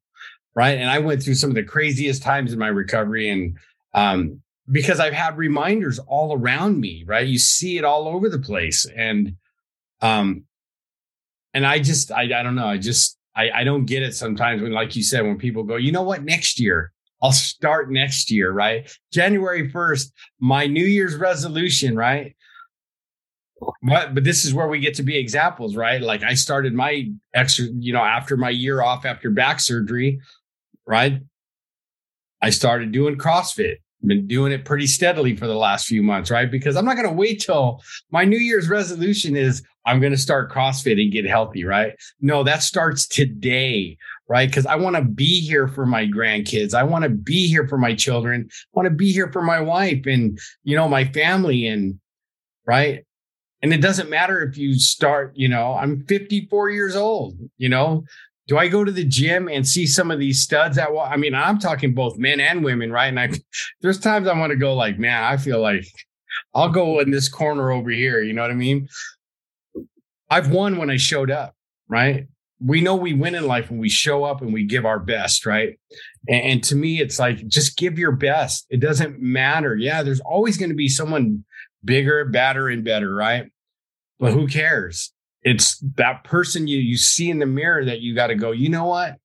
[0.55, 0.78] Right.
[0.78, 3.57] And I went through some of the craziest times in my recovery and
[3.93, 4.41] um
[4.72, 7.28] because I've had reminders all around me, right?
[7.28, 8.88] You see it all over the place.
[8.95, 9.36] And
[10.01, 10.45] um
[11.53, 14.61] and I just I I don't know, I just I, I don't get it sometimes
[14.61, 18.29] when, like you said, when people go, you know what, next year, I'll start next
[18.29, 18.89] year, right?
[19.11, 22.36] January 1st, my New Year's resolution, right?
[23.81, 26.01] But, but this is where we get to be examples, right?
[26.01, 30.19] Like I started my extra, you know, after my year off after back surgery,
[30.86, 31.21] right?
[32.41, 36.49] I started doing CrossFit, been doing it pretty steadily for the last few months, right?
[36.49, 37.82] Because I'm not going to wait till
[38.12, 41.93] my New Year's resolution is I'm going to start CrossFit and get healthy, right?
[42.22, 43.97] No, that starts today,
[44.28, 44.49] right?
[44.49, 46.74] Because I want to be here for my grandkids.
[46.74, 48.47] I want to be here for my children.
[48.49, 51.99] I want to be here for my wife and, you know, my family and,
[52.66, 53.06] right?
[53.62, 58.04] And it doesn't matter if you start, you know, I'm 54 years old, you know,
[58.48, 61.18] do I go to the gym and see some of these studs that well, I
[61.18, 63.08] mean, I'm talking both men and women, right?
[63.08, 63.30] And I,
[63.82, 65.86] there's times I want to go like, man, I feel like
[66.54, 68.22] I'll go in this corner over here.
[68.22, 68.88] You know what I mean?
[70.30, 71.56] I've won when I showed up,
[71.88, 72.28] right?
[72.60, 75.46] We know we win in life when we show up and we give our best,
[75.46, 75.78] right?
[76.28, 78.66] And, and to me, it's like just give your best.
[78.70, 79.76] It doesn't matter.
[79.76, 81.46] Yeah, there's always going to be someone
[81.84, 83.52] bigger, badder, and better, right?
[84.20, 85.12] But who cares?
[85.44, 88.70] It's that person you you see in the mirror that you got to go you
[88.70, 89.18] know what?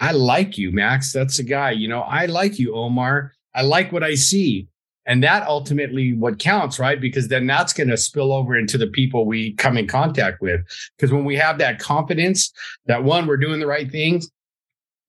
[0.00, 1.12] I like you max.
[1.12, 1.70] That's the guy.
[1.70, 3.32] You know i like you omar.
[3.54, 4.68] I like what i see.
[5.06, 7.00] And that ultimately what counts right?
[7.00, 10.62] Because then that's going to spill over into the people we come in contact with.
[10.96, 12.52] Because when we have that confidence
[12.86, 14.30] that one we're doing the right things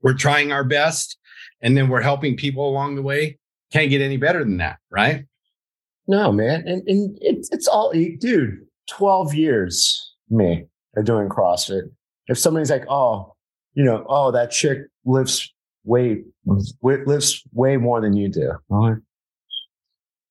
[0.01, 1.17] we're trying our best
[1.61, 3.37] and then we're helping people along the way
[3.71, 5.25] can't get any better than that right?
[6.07, 6.63] No man.
[6.67, 10.65] And, and it's, it's all dude 12 years me
[10.95, 11.89] are doing CrossFit.
[12.27, 13.35] If somebody's like, oh,
[13.73, 15.53] you know, oh, that chick lifts
[15.83, 16.23] way
[16.81, 18.51] lifts way more than you do.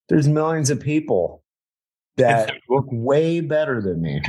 [0.08, 1.42] There's millions of people
[2.16, 4.20] that look way better than me.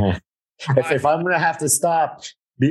[0.77, 2.23] if, if I'm going to have to stop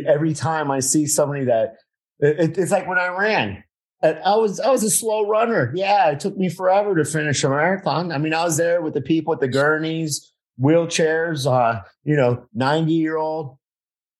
[0.06, 1.76] every time I see somebody that
[2.20, 3.64] it, it's like when I ran.
[4.02, 5.72] I was I was a slow runner.
[5.74, 8.12] Yeah, it took me forever to finish a marathon.
[8.12, 10.30] I mean, I was there with the people at the gurneys,
[10.60, 13.58] wheelchairs, uh, you know, 90 year old,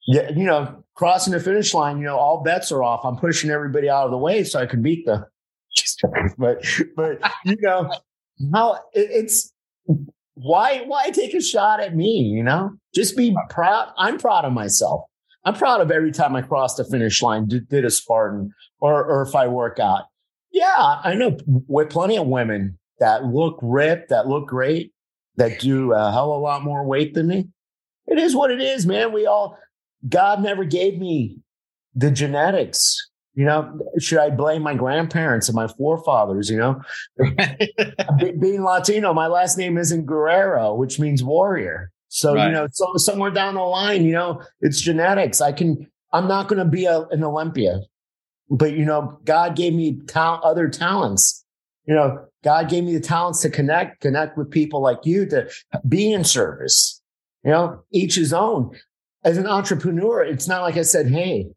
[0.06, 3.04] yeah, you know, crossing the finish line, you know, all bets are off.
[3.04, 5.24] I'm pushing everybody out of the way so I can beat them.
[6.38, 6.64] but,
[6.96, 7.90] but, you know,
[8.52, 9.52] how it, it's,
[10.34, 12.32] why, why take a shot at me?
[12.34, 13.92] You know, just be proud.
[13.96, 15.04] I'm proud of myself.
[15.44, 19.04] I'm proud of every time I cross the finish line, did, did a Spartan or,
[19.04, 20.04] or if I work out.
[20.52, 24.93] Yeah, I know with plenty of women that look ripped, that look great,
[25.36, 27.48] that do a hell of a lot more weight than me.
[28.06, 29.12] It is what it is, man.
[29.12, 29.58] We all,
[30.08, 31.38] God never gave me
[31.94, 33.10] the genetics.
[33.34, 36.48] You know, should I blame my grandparents and my forefathers?
[36.48, 36.80] You know,
[38.40, 41.90] being Latino, my last name isn't Guerrero, which means warrior.
[42.08, 42.46] So, right.
[42.46, 45.40] you know, so somewhere down the line, you know, it's genetics.
[45.40, 47.80] I can, I'm not going to be a, an Olympia,
[48.48, 51.44] but, you know, God gave me ta- other talents.
[51.86, 55.50] You know, God gave me the talents to connect, connect with people like you to
[55.88, 57.00] be in service.
[57.42, 58.70] You know, each his own.
[59.24, 61.48] As an entrepreneur, it's not like I said, Hey,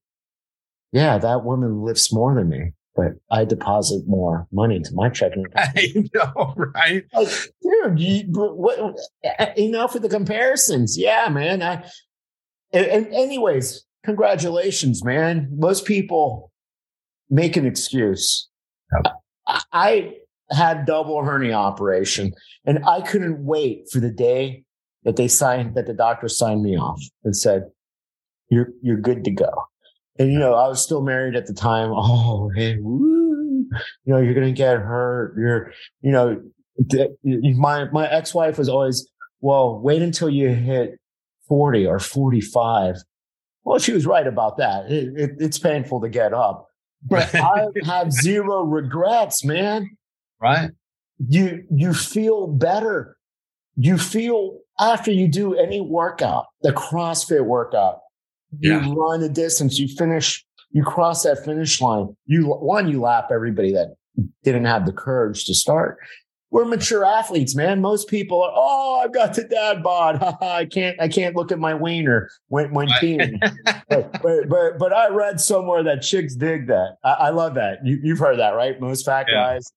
[0.93, 5.45] yeah, that woman lifts more than me, but I deposit more money into my checking
[5.45, 5.69] account.
[5.77, 7.03] I know, right?
[7.13, 7.27] Like,
[7.61, 8.97] dude, you, what,
[9.57, 10.97] enough with the comparisons.
[10.97, 11.61] Yeah, man.
[11.61, 11.83] I,
[12.71, 15.49] and, and anyways, congratulations, man.
[15.51, 16.51] Most people
[17.29, 18.47] make an excuse.
[19.73, 20.13] I
[20.49, 22.33] had double hernia operation,
[22.65, 24.63] and I couldn't wait for the day
[25.03, 27.63] that they signed that the doctor signed me off and said,
[28.49, 29.51] "You're you're good to go."
[30.19, 31.91] And you know, I was still married at the time.
[31.95, 33.67] Oh, hey, woo.
[34.05, 35.35] you know, you're gonna get hurt.
[35.37, 35.71] You're,
[36.01, 36.41] you know,
[37.57, 39.09] my my ex wife was always,
[39.41, 40.99] well, wait until you hit
[41.47, 42.95] forty or forty five.
[43.63, 44.89] Well, she was right about that.
[44.89, 46.67] It, it, it's painful to get up,
[47.03, 49.89] but I have zero regrets, man
[50.41, 50.71] right?
[51.27, 53.17] You you feel better.
[53.75, 57.99] You feel after you do any workout, the CrossFit workout,
[58.59, 58.93] you yeah.
[58.95, 62.15] run a distance, you finish, you cross that finish line.
[62.25, 63.95] You one, you lap everybody that
[64.43, 65.97] didn't have the courage to start.
[66.49, 67.81] We're mature athletes, man.
[67.81, 70.21] Most people are, oh, I've got the dad bod.
[70.41, 73.37] I can't, I can't look at my wiener when when peeing.
[73.89, 76.97] but, but, but but I read somewhere that chicks dig that.
[77.03, 77.85] I, I love that.
[77.85, 78.79] You, have heard that, right?
[78.79, 79.35] Most fat yeah.
[79.35, 79.71] guys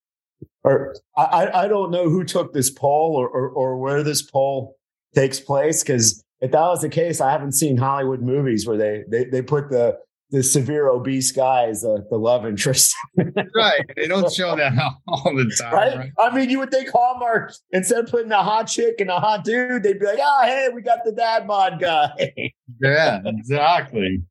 [0.65, 4.77] or I, I don't know who took this poll or, or, or where this poll
[5.15, 9.05] takes place because if that was the case, I haven't seen Hollywood movies where they
[9.09, 9.99] they, they put the
[10.31, 12.95] the severe obese guy as the, the love interest.
[13.17, 13.85] right.
[13.97, 14.73] They don't show that
[15.09, 15.75] all the time.
[15.75, 15.97] Right?
[15.97, 16.13] right?
[16.19, 19.45] I mean, you would think Hallmark, instead of putting a hot chick and a hot
[19.45, 22.33] dude, they'd be like, oh, hey, we got the dad mod guy.
[22.81, 24.23] yeah, exactly.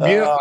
[0.00, 0.38] Uh,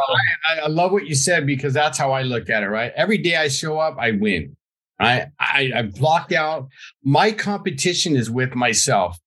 [0.47, 2.67] I, I, love what you said because that's how I look at it.
[2.67, 4.55] Right, every day I show up, I win.
[4.99, 6.67] I, I I've blocked out
[7.03, 9.17] my competition is with myself,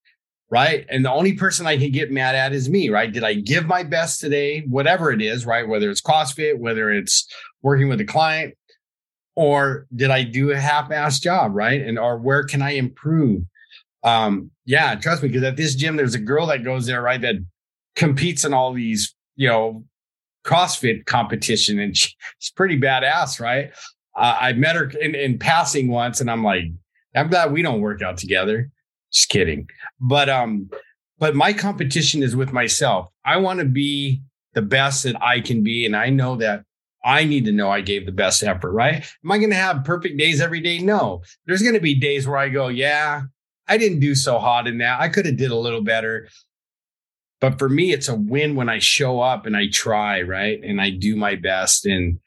[0.49, 0.85] right?
[0.89, 3.11] And the only person I can get mad at is me, right?
[3.11, 4.61] Did I give my best today?
[4.61, 5.67] Whatever it is, right?
[5.67, 7.27] Whether it's CrossFit, whether it's
[7.61, 8.55] working with a client,
[9.35, 11.81] or did I do a half-ass job, right?
[11.81, 13.43] And or where can I improve?
[14.03, 17.21] Um, yeah, trust me, because at this gym, there's a girl that goes there, right,
[17.21, 17.35] that
[17.95, 19.85] competes in all these, you know,
[20.45, 23.71] CrossFit competition, and she's pretty badass, right?
[24.15, 26.65] Uh, I met her in, in passing once, and I'm like,
[27.15, 28.69] I'm glad we don't work out together.
[29.11, 29.67] Just kidding.
[29.99, 30.69] But um,
[31.19, 33.09] but my competition is with myself.
[33.23, 34.21] I want to be
[34.53, 36.63] the best that I can be, and I know that
[37.03, 38.95] I need to know I gave the best effort, right?
[39.23, 40.79] Am I going to have perfect days every day?
[40.79, 41.21] No.
[41.45, 43.23] There's going to be days where I go, yeah,
[43.67, 45.01] I didn't do so hot in that.
[45.01, 46.29] I could have did a little better.
[47.43, 50.63] But for me, it's a win when I show up and I try, right?
[50.63, 52.17] And I do my best and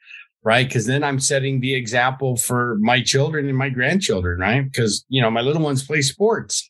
[0.43, 0.67] right?
[0.67, 4.63] Because then I'm setting the example for my children and my grandchildren, right?
[4.63, 6.69] Because you know, my little ones play sports,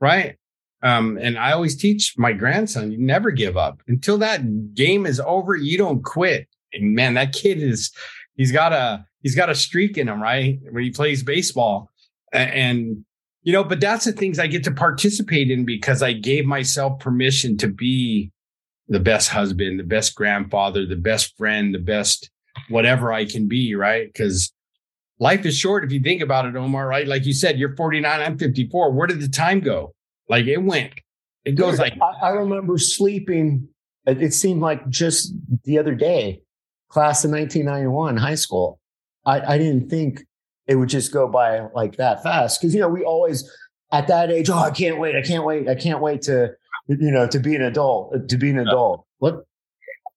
[0.00, 0.36] right?
[0.84, 5.18] Um, and I always teach my grandson, you never give up until that game is
[5.18, 5.56] over.
[5.56, 6.46] You don't quit.
[6.72, 7.90] And man, that kid is,
[8.36, 10.60] he's got a, he's got a streak in him, right?
[10.70, 11.90] When he plays baseball
[12.32, 13.04] and,
[13.42, 17.00] you know, but that's the things I get to participate in because I gave myself
[17.00, 18.30] permission to be
[18.88, 22.30] the best husband, the best grandfather, the best friend, the best
[22.68, 24.06] whatever I can be, right?
[24.06, 24.52] Because
[25.18, 27.06] life is short if you think about it, Omar, right?
[27.06, 28.92] Like you said, you're 49, I'm 54.
[28.92, 29.94] Where did the time go?
[30.28, 30.92] Like it went.
[31.44, 33.68] It goes like I, I remember sleeping.
[34.06, 35.34] It, it seemed like just
[35.64, 36.42] the other day,
[36.88, 38.78] class of 1991, high school.
[39.24, 40.24] I, I didn't think
[40.66, 42.60] it would just go by like that fast.
[42.60, 43.50] Cause you know, we always
[43.92, 46.52] at that age, oh, I can't wait, I can't wait, I can't wait to,
[46.88, 49.06] you know, to be an adult, to be an adult.
[49.18, 49.44] What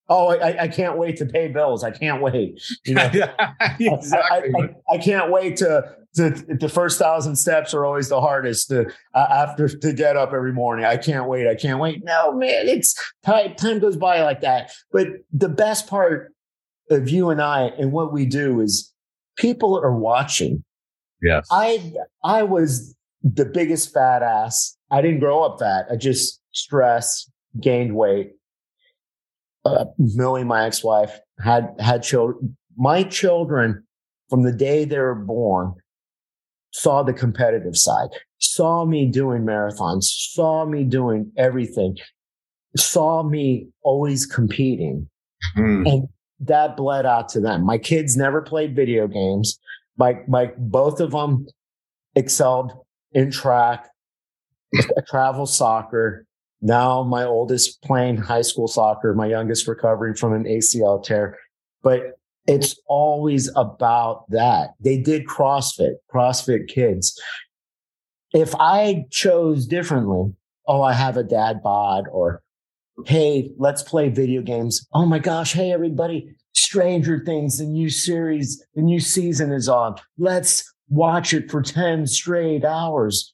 [0.08, 1.84] Oh, I, I can't wait to pay bills.
[1.84, 2.62] I can't wait.
[2.86, 3.06] You know,
[3.80, 4.54] exactly.
[4.56, 8.70] I, I, I, can't wait to, to the first thousand steps are always the hardest
[8.70, 8.86] to
[9.16, 10.86] uh, after to get up every morning.
[10.86, 11.48] I can't wait.
[11.48, 12.04] I can't wait.
[12.04, 12.94] No, man, it's
[13.26, 14.72] time, time goes by like that.
[14.92, 16.34] But the best part
[16.92, 18.94] of you and I and what we do is
[19.38, 20.64] people are watching.
[21.22, 21.48] Yes.
[21.52, 24.78] I I was the biggest fat ass.
[24.92, 25.86] I didn't grow up fat.
[25.92, 27.30] I just stress,
[27.60, 28.32] gained weight
[29.66, 32.56] uh, Millie, my ex-wife, had had children.
[32.78, 33.84] My children,
[34.30, 35.74] from the day they were born,
[36.72, 38.10] saw the competitive side,
[38.40, 41.98] saw me doing marathons, saw me doing everything,
[42.78, 45.10] saw me always competing,
[45.58, 45.90] mm.
[45.92, 46.08] and
[46.40, 47.66] that bled out to them.
[47.66, 49.60] My kids never played video games.
[49.98, 51.48] My my both of them
[52.16, 52.74] excelled
[53.12, 53.90] in track,
[55.08, 56.26] travel soccer,
[56.66, 61.38] now my oldest playing high school soccer, my youngest recovering from an ACL tear.
[61.84, 62.18] But
[62.48, 64.72] it's always about that.
[64.80, 67.20] They did CrossFit, CrossFit kids.
[68.34, 70.34] If I chose differently,
[70.68, 72.42] oh, I have a dad bod or
[73.06, 74.88] hey, let's play video games.
[74.94, 79.96] Oh my gosh, hey everybody, Stranger Things, the new series, the new season is on.
[80.18, 83.34] Let's watch it for 10 straight hours.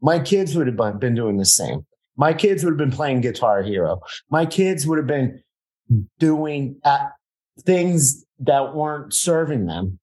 [0.00, 1.86] My kids would have been doing the same.
[2.16, 4.00] My kids would have been playing Guitar Hero.
[4.30, 5.42] My kids would have been
[6.18, 7.06] doing uh,
[7.62, 9.98] things that weren't serving them,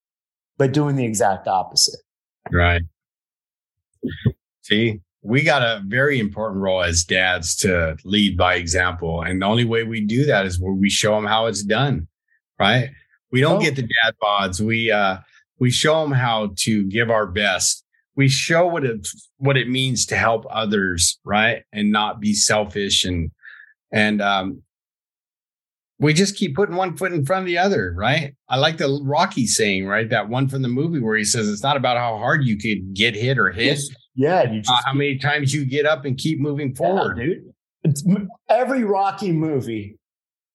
[0.58, 2.00] but doing the exact opposite.
[2.52, 2.82] Right.
[4.62, 9.22] See, we got a very important role as dads to lead by example.
[9.22, 12.08] And the only way we do that is where we show them how it's done.
[12.60, 12.90] Right.
[13.32, 13.62] We don't oh.
[13.62, 14.60] get the dad bods.
[14.60, 15.18] We, uh,
[15.60, 19.08] we show them how to give our best we show what it
[19.38, 21.64] what it means to help others, right?
[21.72, 23.32] And not be selfish and
[23.92, 24.64] and um
[26.00, 28.36] we just keep putting one foot in front of the other, right?
[28.50, 30.10] I like the Rocky saying, right?
[30.10, 32.96] That one from the movie where he says it's not about how hard you could
[32.96, 33.80] get hit or hit.
[34.16, 37.54] Yeah, you just how many times you get up and keep moving forward, yeah, dude.
[37.84, 38.04] It's,
[38.50, 39.98] every Rocky movie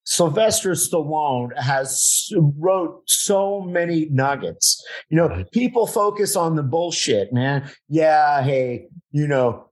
[0.07, 4.83] Sylvester Stallone has wrote so many nuggets.
[5.11, 7.69] You know, people focus on the bullshit, man.
[7.89, 9.69] Yeah, hey, you know,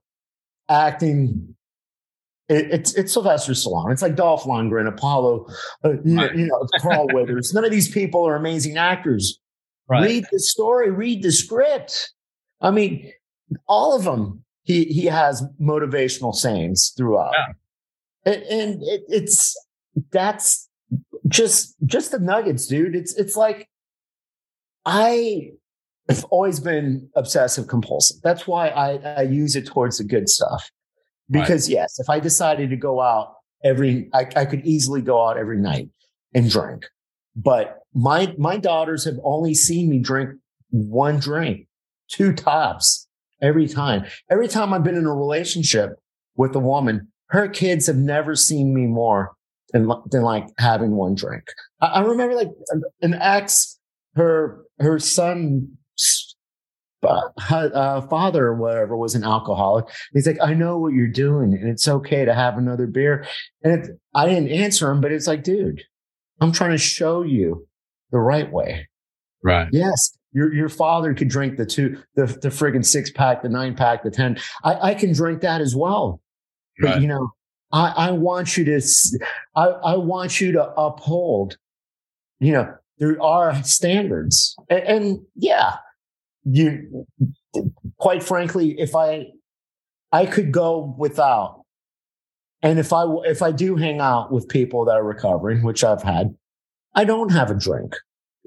[0.69, 1.55] acting.
[2.49, 3.93] It, it's it's Sylvester Stallone.
[3.93, 5.47] It's like Dolph Lundgren, Apollo,
[5.85, 6.35] uh, you, right.
[6.35, 7.53] know, you know, Carl Weathers.
[7.53, 9.39] None of these people are amazing actors.
[9.87, 10.03] Right.
[10.03, 10.91] Read the story.
[10.91, 12.11] Read the script.
[12.59, 13.09] I mean,
[13.67, 14.43] all of them.
[14.63, 17.33] He he has motivational sayings throughout.
[17.33, 18.33] Yeah.
[18.33, 19.55] And, and it, it's
[20.11, 20.67] that's
[21.27, 22.95] just just the nuggets, dude.
[22.95, 23.69] It's it's like
[24.85, 25.51] I
[26.09, 28.17] have always been obsessive compulsive.
[28.23, 30.69] That's why I, I use it towards the good stuff.
[31.29, 31.73] Because right.
[31.73, 33.33] yes, if I decided to go out
[33.63, 35.89] every, I, I could easily go out every night
[36.35, 36.85] and drink.
[37.35, 40.29] But my my daughters have only seen me drink
[40.69, 41.67] one drink,
[42.07, 43.04] two tops
[43.41, 44.05] every time.
[44.29, 45.91] Every time I've been in a relationship
[46.35, 49.33] with a woman, her kids have never seen me more
[49.71, 51.43] than, than like having one drink.
[51.81, 52.51] I, I remember like
[53.01, 53.79] an ex
[54.15, 55.77] her her son
[57.03, 59.85] uh, father or whatever was an alcoholic.
[60.13, 63.25] He's like, I know what you're doing, and it's okay to have another beer.
[63.63, 65.83] And it, I didn't answer him, but it's like, dude,
[66.41, 67.67] I'm trying to show you
[68.11, 68.87] the right way.
[69.43, 69.67] Right.
[69.71, 70.17] Yes.
[70.35, 74.03] Your, your father could drink the two, the, the friggin' six pack, the nine pack,
[74.03, 74.37] the 10.
[74.65, 76.19] I, I can drink that as well.
[76.77, 77.01] But, right.
[77.01, 77.31] you know,
[77.71, 78.81] I, I want you to,
[79.55, 81.57] I, I want you to uphold,
[82.41, 84.57] you know, there are standards.
[84.69, 85.77] And, and yeah,
[86.43, 87.07] you,
[87.97, 89.27] quite frankly, if I,
[90.11, 91.63] I could go without,
[92.61, 96.03] and if I, if I do hang out with people that are recovering, which I've
[96.03, 96.35] had,
[96.93, 97.95] I don't have a drink.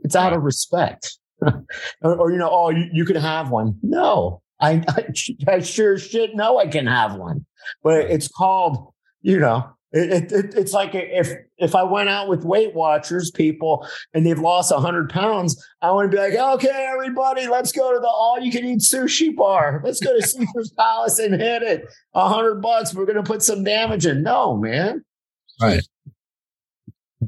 [0.05, 1.17] It's out of respect.
[2.03, 3.79] or, or, you know, oh, you, you can have one.
[3.83, 7.47] No, I, I, I sure shit know I can have one,
[7.83, 12.45] but it's called, you know, it, it, it's like if if I went out with
[12.45, 17.49] Weight Watchers people and they've lost hundred pounds, I want to be like, okay, everybody,
[17.49, 19.81] let's go to the all you can eat sushi bar.
[19.83, 21.87] Let's go to Caesar's Palace and hit it.
[22.13, 22.95] A hundred bucks.
[22.95, 24.23] We're gonna put some damage in.
[24.23, 25.05] No, man.
[25.61, 25.83] Right.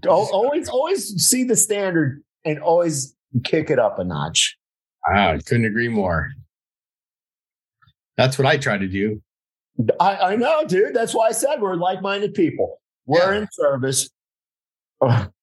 [0.06, 4.56] Always, always see the standard and always kick it up a notch.
[5.06, 6.28] I couldn't agree more.
[8.16, 9.22] That's what I try to do.
[9.98, 10.94] I, I know, dude.
[10.94, 12.80] That's why I said we're like minded people.
[13.06, 13.40] We're yeah.
[13.40, 14.10] in service.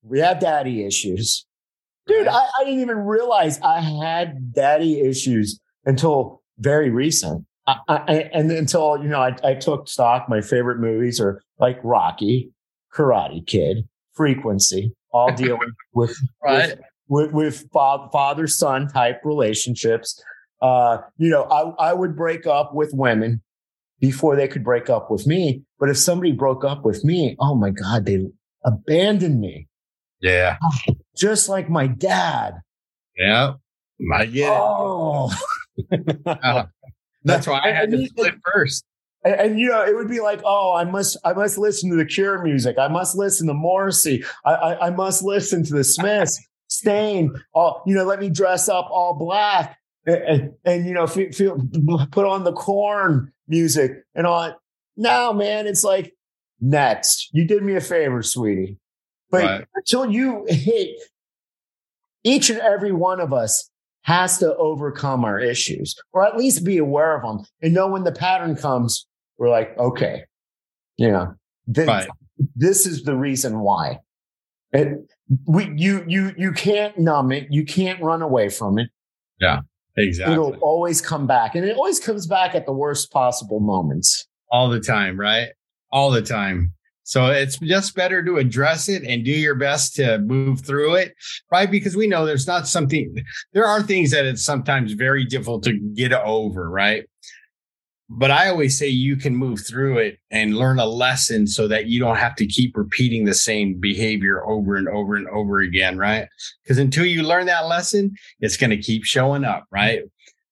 [0.04, 1.46] we have daddy issues.
[2.06, 7.46] Dude, I, I, didn't even realize I had daddy issues until very recent.
[7.66, 10.30] I, I, and until, you know, I, I took stock.
[10.30, 12.52] My favorite movies are like Rocky,
[12.94, 16.70] Karate Kid, Frequency, all dealing with, right.
[16.70, 20.22] with, with, with father son type relationships.
[20.62, 23.42] Uh, you know, I, I would break up with women
[24.00, 25.64] before they could break up with me.
[25.80, 28.26] But if somebody broke up with me, oh my God, they
[28.66, 29.68] abandoned me.
[30.22, 30.58] Yeah.
[31.18, 32.56] Just like my dad.
[33.16, 33.54] Yeah.
[34.14, 35.32] I get oh.
[35.78, 36.18] it.
[36.26, 36.66] uh,
[37.24, 38.84] that's why I had to split first.
[39.24, 41.96] And, and, you know, it would be like, oh, I must, I must listen to
[41.96, 42.78] the Cure music.
[42.78, 44.24] I must listen to Morrissey.
[44.46, 46.40] I, I, I must listen to the Smiths.
[46.68, 47.32] Staind.
[47.54, 51.32] All you know, let me dress up all black and, and, and you know, feel,
[51.32, 51.60] feel,
[52.12, 54.56] put on the Korn music and all.
[54.96, 56.14] Now, man, it's like
[56.60, 57.30] next.
[57.34, 58.78] You did me a favor, sweetie.
[59.30, 59.66] But right.
[59.76, 60.98] until you hit
[62.24, 63.70] each and every one of us
[64.04, 68.06] has to overcome our issues or at least be aware of them and know when
[68.06, 69.06] the pattern comes,
[69.38, 70.24] we're like, okay,
[70.96, 71.36] you know,
[71.76, 72.08] right.
[72.56, 74.00] this is the reason why.
[74.72, 74.98] It,
[75.46, 77.48] we, you, you, you can't numb it.
[77.50, 78.90] You can't run away from it.
[79.40, 79.62] Yeah.
[79.96, 80.34] Exactly.
[80.34, 81.56] It'll always come back.
[81.56, 84.28] And it always comes back at the worst possible moments.
[84.52, 85.50] All the time, right?
[85.92, 86.74] All the time.
[87.04, 91.14] So it's just better to address it and do your best to move through it,
[91.50, 91.72] right?
[91.72, 93.16] Because we know there's not something,
[93.54, 97.06] there are things that it's sometimes very difficult to get over, right?
[98.10, 101.88] But I always say you can move through it and learn a lesson so that
[101.88, 105.98] you don't have to keep repeating the same behavior over and over and over again,
[105.98, 106.28] right?
[106.64, 110.04] Because until you learn that lesson, it's going to keep showing up, right?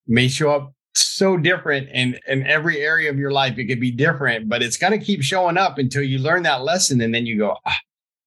[0.05, 3.57] May show up so different in, in every area of your life.
[3.57, 6.63] It could be different, but it's going to keep showing up until you learn that
[6.63, 6.99] lesson.
[6.99, 7.77] And then you go, ah,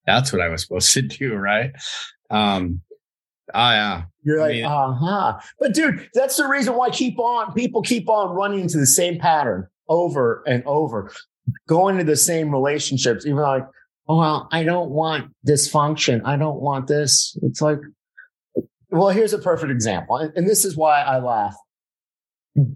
[0.06, 1.70] that's what I was supposed to do, right?
[2.30, 2.80] Um,
[3.54, 4.02] Oh yeah.
[4.24, 5.38] You're like, uh huh.
[5.58, 9.18] But dude, that's the reason why keep on people keep on running into the same
[9.18, 11.10] pattern over and over,
[11.66, 13.64] going to the same relationships, even like,
[14.08, 16.20] oh well, I don't want dysfunction.
[16.24, 17.38] I don't want this.
[17.42, 17.78] It's like,
[18.90, 20.16] well, here's a perfect example.
[20.16, 21.56] And this is why I laugh.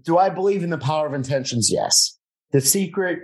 [0.03, 1.69] Do I believe in the power of intentions?
[1.71, 2.17] Yes.
[2.51, 3.19] The secret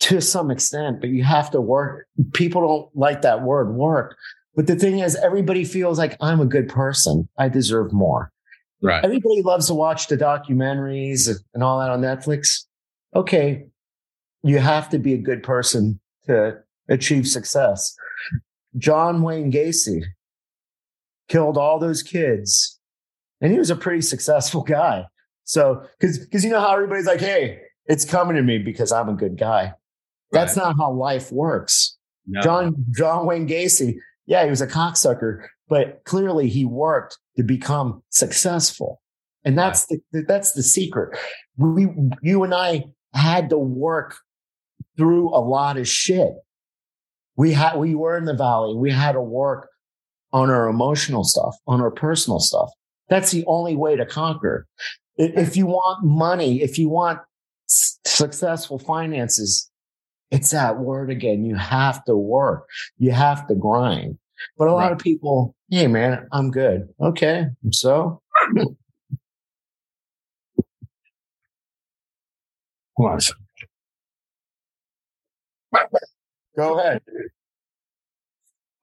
[0.00, 2.06] to some extent, but you have to work.
[2.32, 4.16] People don't like that word work
[4.56, 7.28] but the thing is, everybody feels like I'm a good person.
[7.38, 8.30] I deserve more.
[8.82, 9.02] Right.
[9.04, 12.66] Everybody loves to watch the documentaries and all that on Netflix.
[13.16, 13.66] Okay.
[14.42, 17.96] You have to be a good person to achieve success.
[18.76, 20.02] John Wayne Gacy
[21.28, 22.78] killed all those kids
[23.40, 25.06] and he was a pretty successful guy.
[25.44, 29.08] So, cause, cause you know how everybody's like, Hey, it's coming to me because I'm
[29.08, 29.72] a good guy.
[30.30, 30.64] That's right.
[30.64, 31.96] not how life works.
[32.26, 32.40] No.
[32.42, 33.96] John, John Wayne Gacy
[34.26, 39.00] yeah, he was a cocksucker, but clearly he worked to become successful.
[39.44, 41.18] And that's the, that's the secret.
[41.56, 41.88] We,
[42.22, 44.16] you and I had to work
[44.96, 46.32] through a lot of shit.
[47.36, 48.76] We had, we were in the valley.
[48.76, 49.68] We had to work
[50.32, 52.70] on our emotional stuff, on our personal stuff.
[53.08, 54.66] That's the only way to conquer.
[55.16, 57.20] If you want money, if you want
[57.66, 59.70] successful finances,
[60.30, 61.44] it's that word again.
[61.44, 62.68] You have to work.
[62.98, 64.18] You have to grind.
[64.58, 64.92] But a lot right.
[64.92, 66.88] of people, Hey, man, I'm good.
[67.00, 67.46] Okay.
[67.72, 68.20] So,
[72.96, 73.34] Was.
[76.56, 77.02] go ahead.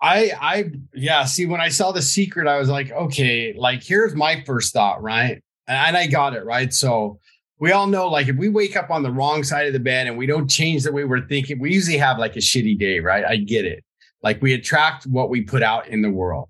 [0.02, 4.16] I I yeah, see when I saw the secret, I was like, okay, like here's
[4.16, 5.42] my first thought, right?
[5.68, 6.74] And I got it, right?
[6.74, 7.20] So
[7.62, 10.08] we all know like if we wake up on the wrong side of the bed
[10.08, 13.00] and we don't change the way we're thinking, we usually have like a shitty day,
[13.00, 13.24] right?
[13.24, 13.86] I get it.
[14.24, 16.50] Like we attract what we put out in the world.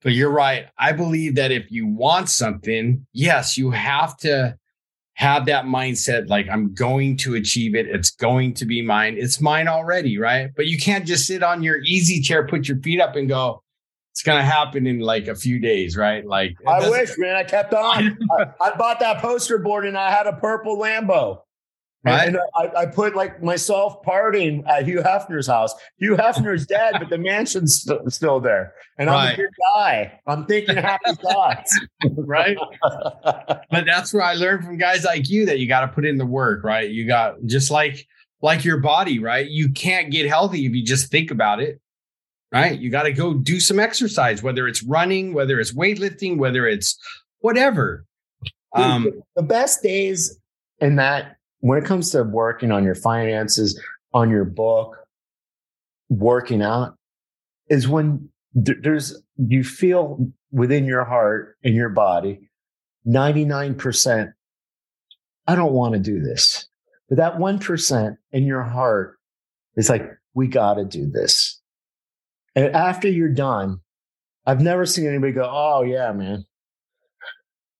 [0.00, 0.66] But you're right.
[0.78, 4.56] I believe that if you want something, yes, you have to
[5.14, 7.88] have that mindset like I'm going to achieve it.
[7.88, 9.16] It's going to be mine.
[9.18, 10.50] It's mine already, right?
[10.54, 13.64] But you can't just sit on your easy chair, put your feet up and go,
[14.18, 16.26] it's going to happen in like a few days, right?
[16.26, 18.18] Like I wish, man, I kept on.
[18.32, 21.42] I, I, bought that poster board and I had a purple Lambo.
[22.02, 22.26] Right.
[22.26, 25.72] And uh, I, I, put like myself partying at Hugh Hefner's house.
[25.98, 28.74] Hugh Hefner's dead, but the mansion's st- still there.
[28.98, 29.28] And right.
[29.28, 30.20] I'm a good guy.
[30.26, 31.78] I'm thinking happy thoughts.
[32.16, 32.56] right.
[33.22, 36.18] but that's where I learned from guys like you that you got to put in
[36.18, 36.90] the work, right?
[36.90, 38.04] You got just like
[38.42, 39.48] like your body, right?
[39.48, 41.80] You can't get healthy if you just think about it.
[42.50, 42.78] Right.
[42.78, 46.98] You got to go do some exercise, whether it's running, whether it's weightlifting, whether it's
[47.40, 48.06] whatever.
[48.74, 50.38] Um, the best days
[50.80, 53.80] in that when it comes to working on your finances,
[54.14, 54.96] on your book,
[56.08, 56.96] working out,
[57.68, 62.48] is when there's, you feel within your heart and your body,
[63.06, 64.32] 99%,
[65.46, 66.66] I don't want to do this.
[67.08, 69.18] But that 1% in your heart
[69.76, 71.57] is like, we got to do this.
[72.58, 73.80] And after you're done,
[74.44, 76.44] I've never seen anybody go, oh, yeah, man,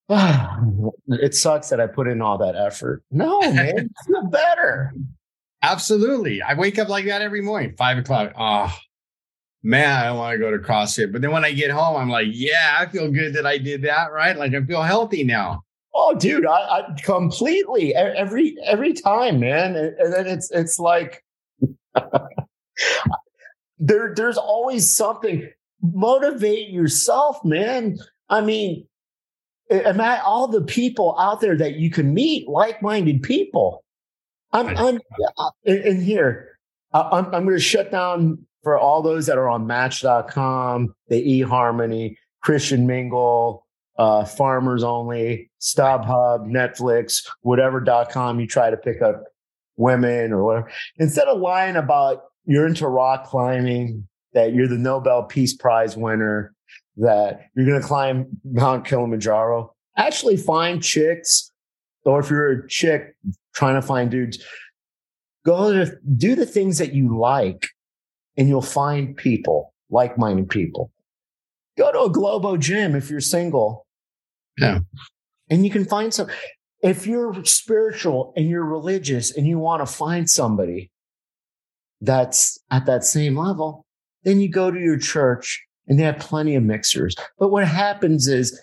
[1.08, 3.02] it sucks that I put in all that effort.
[3.10, 4.94] No, man, feel better.
[5.62, 6.42] Absolutely.
[6.42, 8.32] I wake up like that every morning, five o'clock.
[8.38, 8.72] Oh,
[9.64, 11.10] man, I want to go to CrossFit.
[11.10, 13.82] But then when I get home, I'm like, yeah, I feel good that I did
[13.82, 14.38] that, right?
[14.38, 15.64] Like I feel healthy now.
[15.92, 19.74] Oh, dude, I, I completely every every time, man.
[19.74, 21.24] And then it's it's like
[23.78, 25.48] there there's always something.
[25.80, 27.98] Motivate yourself, man.
[28.28, 28.86] I mean,
[29.70, 33.84] am I all the people out there that you can meet, like-minded people.
[34.52, 35.00] I'm, I'm
[35.64, 36.58] in here.
[36.92, 42.16] I'm, I'm going to shut down for all those that are on Match.com, the eHarmony,
[42.42, 43.66] Christian Mingle,
[43.98, 49.24] uh, Farmers Only, StubHub, Netflix, whatever.com you try to pick up
[49.76, 50.70] women or whatever.
[50.96, 56.54] Instead of lying about you're into rock climbing, that you're the Nobel Peace Prize winner,
[56.96, 61.52] that you're going to climb Mount Kilimanjaro, actually find chicks,
[62.04, 63.14] or if you're a chick
[63.54, 64.42] trying to find dudes,
[65.44, 67.68] go to do the things that you like,
[68.38, 70.90] and you'll find people, like minded people.
[71.76, 73.86] Go to a Globo gym if you're single.
[74.56, 74.80] Yeah.
[75.50, 76.28] And you can find some.
[76.82, 80.90] If you're spiritual and you're religious and you want to find somebody
[82.00, 83.84] that's at that same level,
[84.24, 87.16] then you go to your church and they have plenty of mixers.
[87.38, 88.60] But what happens is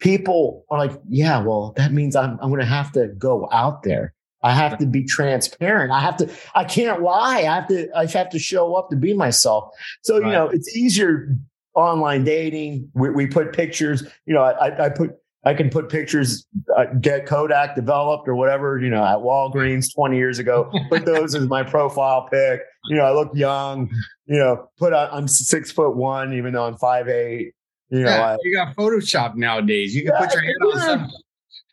[0.00, 3.82] people are like, yeah, well, that means I'm, I'm going to have to go out
[3.82, 4.14] there.
[4.42, 5.92] I have to be transparent.
[5.92, 7.40] I have to, I can't lie.
[7.40, 9.70] I have to, I have to show up to be myself.
[10.02, 10.26] So, right.
[10.26, 11.36] you know, it's easier
[11.74, 12.90] online dating.
[12.94, 15.10] We, we put pictures, you know, I, I put,
[15.44, 20.16] I can put pictures, uh, get Kodak developed or whatever, you know, at Walgreens 20
[20.16, 22.60] years ago, put those as my profile pic.
[22.88, 23.90] You know, I look young,
[24.26, 27.54] you know, put on, I'm six foot one, even though I'm five eight.
[27.88, 29.94] You know, yeah, I, you got Photoshop nowadays.
[29.96, 31.20] You can yeah, put your hand on something.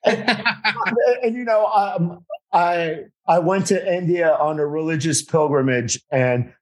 [0.05, 6.53] and, and, you know, um, I I went to India on a religious pilgrimage, and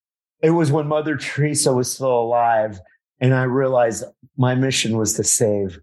[0.42, 2.80] it was when Mother Teresa was still alive,
[3.22, 4.04] and I realized
[4.36, 5.80] my mission was to save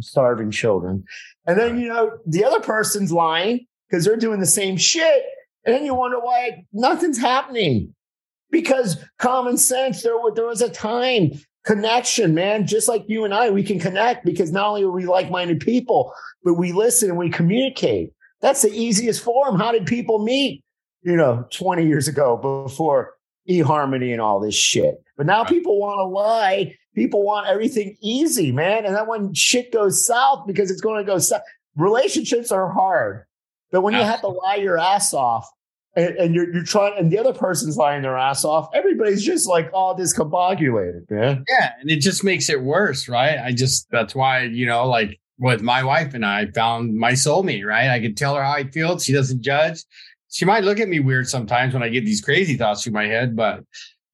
[0.00, 1.04] starving children.
[1.46, 5.24] And then, you know, the other person's lying because they're doing the same shit.
[5.64, 7.94] And then you wonder why nothing's happening.
[8.50, 11.32] Because common sense, there, there was a time,
[11.64, 12.66] connection, man.
[12.66, 15.60] Just like you and I, we can connect because not only are we like minded
[15.60, 16.12] people,
[16.44, 18.12] but we listen and we communicate.
[18.40, 19.58] That's the easiest form.
[19.58, 20.62] How did people meet,
[21.02, 23.14] you know, 20 years ago before
[23.48, 24.94] eHarmony and all this shit?
[25.16, 28.84] But now people want to lie people want everything easy, man.
[28.84, 31.42] And then when shit goes south, because it's going to go south,
[31.76, 33.24] relationships are hard.
[33.70, 35.48] But when you have to lie your ass off
[35.94, 39.46] and, and, you're, you're trying, and the other person's lying their ass off, everybody's just
[39.46, 41.44] like all discombobulated, man.
[41.48, 41.72] Yeah.
[41.80, 43.38] And it just makes it worse, right?
[43.38, 47.66] I just, that's why, you know, like with my wife and I found my soulmate,
[47.66, 47.90] right?
[47.90, 48.98] I can tell her how I feel.
[48.98, 49.84] She doesn't judge.
[50.30, 53.06] She might look at me weird sometimes when I get these crazy thoughts through my
[53.06, 53.60] head, but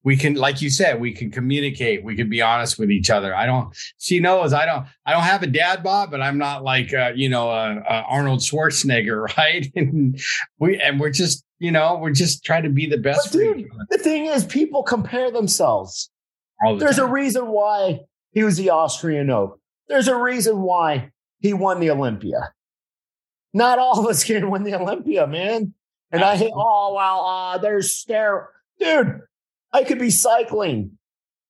[0.03, 2.03] we can like you said we can communicate.
[2.03, 3.35] We can be honest with each other.
[3.35, 6.63] I don't she knows i don't i don't have a dad bob but i'm not
[6.63, 9.71] like uh, you know uh, uh, arnold schwarzenegger right?
[9.75, 10.19] And
[10.59, 13.97] we and we're just you know we're just trying to be the best dude, the
[13.97, 16.09] thing is people compare themselves.
[16.61, 17.09] The there's time.
[17.09, 18.01] a reason why
[18.31, 22.53] he was the austrian open there's a reason why he won the olympia.
[23.53, 25.73] Not all of us can win the olympia man.
[26.11, 26.27] And Absolutely.
[26.31, 28.49] i hit oh well uh there's stare
[28.79, 29.21] dude
[29.73, 30.97] I could be cycling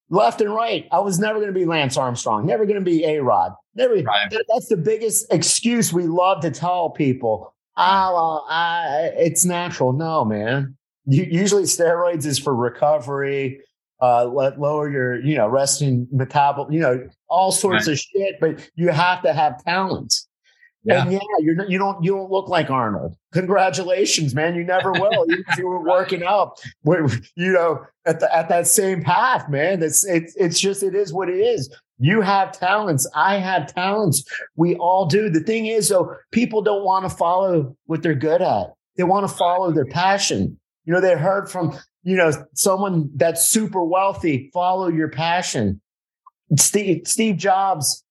[0.09, 0.87] left and right.
[0.91, 3.53] I was never going to be Lance Armstrong, never going to be A Rod.
[3.75, 3.95] Never.
[3.95, 4.29] Right.
[4.29, 7.53] That, that's the biggest excuse we love to tell people.
[7.75, 9.93] Oh, uh, it's natural.
[9.93, 10.77] No, man.
[11.05, 13.61] usually steroids is for recovery,
[14.01, 17.93] uh, let lower your, you know, resting metabolism, you know, all sorts right.
[17.93, 18.35] of shit.
[18.39, 20.13] But you have to have talent.
[20.83, 21.03] Yeah.
[21.03, 23.15] And yeah, you're you don't you don't look like Arnold.
[23.31, 24.55] Congratulations, man.
[24.55, 25.25] You never will.
[25.29, 29.81] you, you were working out, you know, at the at that same path, man.
[29.81, 31.73] It's it's it's just it is what it is.
[31.99, 33.09] You have talents.
[33.15, 34.25] I have talents.
[34.55, 35.29] We all do.
[35.29, 38.73] The thing is, though, people don't want to follow what they're good at.
[38.97, 40.59] They want to follow their passion.
[40.83, 44.49] You know, they heard from you know someone that's super wealthy.
[44.53, 45.79] Follow your passion.
[46.57, 48.02] Steve Steve Jobs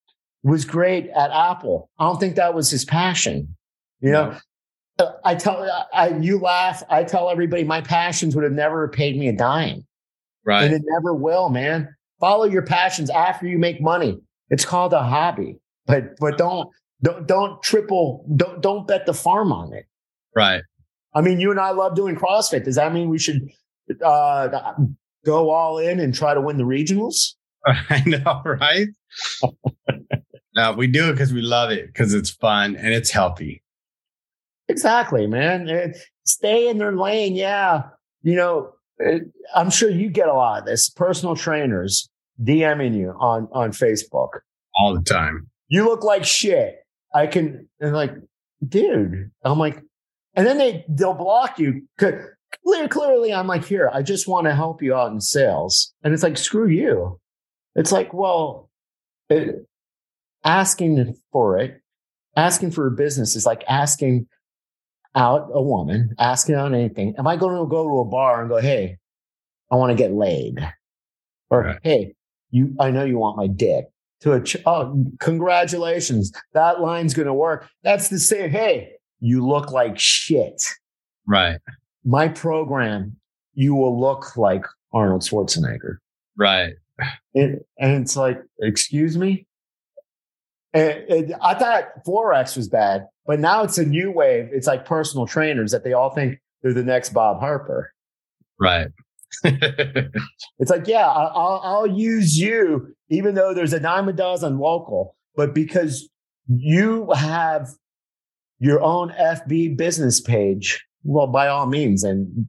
[0.42, 1.90] was great at Apple.
[1.98, 3.56] I don't think that was his passion.
[4.00, 4.38] You know,
[4.98, 5.14] no.
[5.24, 6.82] I tell I you laugh.
[6.90, 9.86] I tell everybody my passions would have never paid me a dime.
[10.44, 10.64] Right.
[10.64, 11.88] And it never will, man.
[12.20, 14.18] Follow your passions after you make money.
[14.50, 15.58] It's called a hobby.
[15.86, 16.68] But but don't
[17.02, 19.86] don't don't triple don't don't bet the farm on it.
[20.34, 20.62] Right.
[21.14, 22.64] I mean, you and I love doing CrossFit.
[22.64, 23.42] Does that mean we should
[24.02, 24.74] uh,
[25.24, 27.34] go all in and try to win the regionals?
[27.66, 28.88] I know, right?
[30.54, 33.62] No, we do it because we love it, because it's fun and it's healthy.
[34.68, 35.68] Exactly, man.
[35.68, 35.92] Eh,
[36.24, 37.34] stay in their lane.
[37.34, 37.84] Yeah.
[38.22, 38.72] You know,
[39.04, 39.20] eh,
[39.54, 40.90] I'm sure you get a lot of this.
[40.90, 42.08] Personal trainers
[42.42, 44.28] DMing you on, on Facebook
[44.78, 45.48] all the time.
[45.68, 46.76] You look like shit.
[47.14, 48.14] I can, and like,
[48.66, 49.82] dude, I'm like,
[50.34, 51.82] and then they, they'll block you.
[51.98, 52.36] Clear,
[52.88, 55.92] clearly, I'm like, here, I just want to help you out in sales.
[56.02, 57.18] And it's like, screw you.
[57.74, 58.70] It's like, well,
[59.28, 59.66] it,
[60.44, 61.80] asking for it,
[62.36, 64.26] asking for a business is like asking
[65.14, 67.14] out a woman, asking out anything.
[67.18, 68.98] Am I going to go to a bar and go, Hey,
[69.70, 70.58] I want to get laid?
[71.50, 71.78] Or, right.
[71.82, 72.14] Hey,
[72.50, 73.86] you, I know you want my dick
[74.20, 76.32] to a, ch- oh, congratulations.
[76.54, 77.68] That line's going to work.
[77.82, 78.50] That's the same.
[78.50, 80.62] Hey, you look like shit.
[81.26, 81.58] Right.
[82.04, 83.16] My program,
[83.54, 85.96] you will look like Arnold Schwarzenegger.
[86.36, 86.74] Right.
[87.34, 89.46] and it's like, excuse me?
[90.74, 94.48] And, and I thought Forex was bad, but now it's a new wave.
[94.52, 97.92] It's like personal trainers that they all think they're the next Bob Harper.
[98.58, 98.88] Right.
[99.44, 105.16] it's like, yeah, I'll, I'll use you, even though there's a dime a dozen local,
[105.36, 106.08] but because
[106.48, 107.70] you have
[108.58, 112.46] your own FB business page, well, by all means, and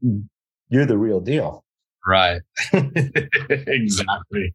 [0.69, 1.63] you're the real deal.
[2.05, 2.41] Right.
[2.73, 4.53] exactly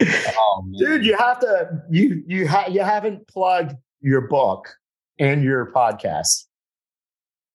[0.00, 4.68] oh, dude, you have to you you ha- you haven't plugged your book
[5.18, 6.46] and your podcast.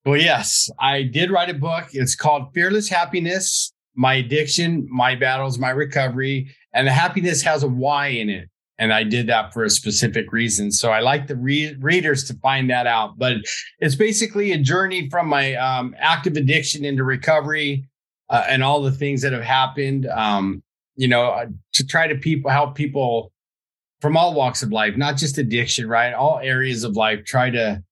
[0.04, 1.88] Well, yes, I did write a book.
[1.92, 7.68] It's called Fearless Happyness: My Addiction, My Battles, My Recovery, and the happiness has a
[7.68, 8.48] Y in it.
[8.78, 10.70] And I did that for a specific reason.
[10.70, 13.18] So I like the re- readers to find that out.
[13.18, 13.36] But
[13.78, 17.88] it's basically a journey from my um, active addiction into recovery
[18.28, 20.06] uh, and all the things that have happened.
[20.06, 20.62] Um,
[20.96, 23.32] you know, uh, to try to people help people
[24.00, 26.12] from all walks of life, not just addiction, right?
[26.12, 27.82] All areas of life, try to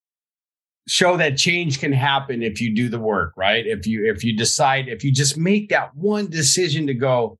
[0.86, 3.66] show that change can happen if you do the work, right?
[3.66, 7.38] If you if you decide, if you just make that one decision to go,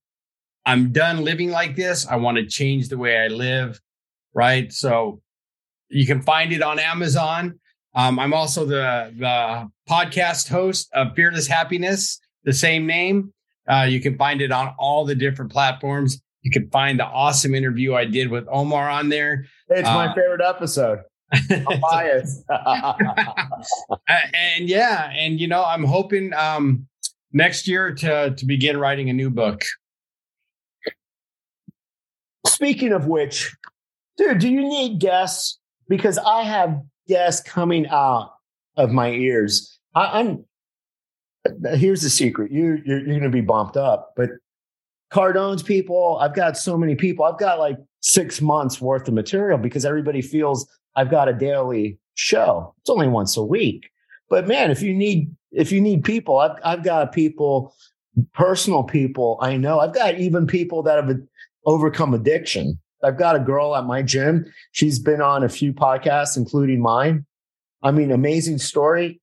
[0.65, 2.07] I'm done living like this.
[2.07, 3.81] I want to change the way I live,
[4.33, 4.73] right?
[4.73, 5.21] So
[5.91, 7.61] you can find it on Amazon.
[7.95, 13.34] Um, I'm also the the podcast host of Fearless Happyness, the same name.
[13.69, 16.21] Uh, you can find it on all the different platforms.
[16.43, 19.47] You can find the awesome interview I did with Omar on there.
[19.69, 21.01] It's uh, my favorite episode.
[21.51, 22.45] I'm biased.
[24.09, 26.87] and yeah, and you know, I'm hoping um,
[27.33, 29.65] next year to to begin writing a new book.
[32.47, 33.55] Speaking of which,
[34.19, 35.59] dude, do you need guests?
[35.89, 38.33] Because I have guests coming out
[38.77, 39.79] of my ears.
[39.95, 40.45] I, I'm
[41.75, 44.31] here's the secret you you're, you're going to be bumped up but
[45.11, 49.59] cardone's people i've got so many people i've got like six months worth of material
[49.59, 50.67] because everybody feels
[50.97, 53.91] i've got a daily show it's only once a week
[54.29, 57.75] but man if you need if you need people i've, I've got people
[58.33, 59.81] personal people I know.
[59.81, 61.17] I've got even people that have
[61.67, 62.79] overcome addiction.
[63.03, 64.47] I've got a girl at my gym.
[64.73, 67.27] She's been on a few podcasts, including mine.
[67.83, 69.21] I mean, amazing story.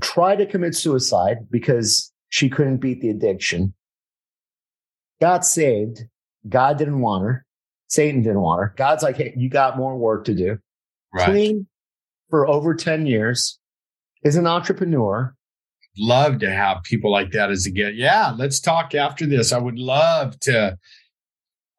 [0.00, 3.74] Tried to commit suicide because she couldn't beat the addiction.
[5.20, 6.02] Got saved.
[6.48, 7.44] God didn't want her.
[7.88, 8.74] Satan didn't want her.
[8.76, 10.58] God's like, hey, you got more work to do.
[11.12, 11.24] Right.
[11.24, 11.66] Clean
[12.28, 13.58] for over 10 years,
[14.22, 15.34] is an entrepreneur.
[15.98, 17.94] Love to have people like that as a guest.
[17.94, 19.52] Yeah, let's talk after this.
[19.52, 20.76] I would love to,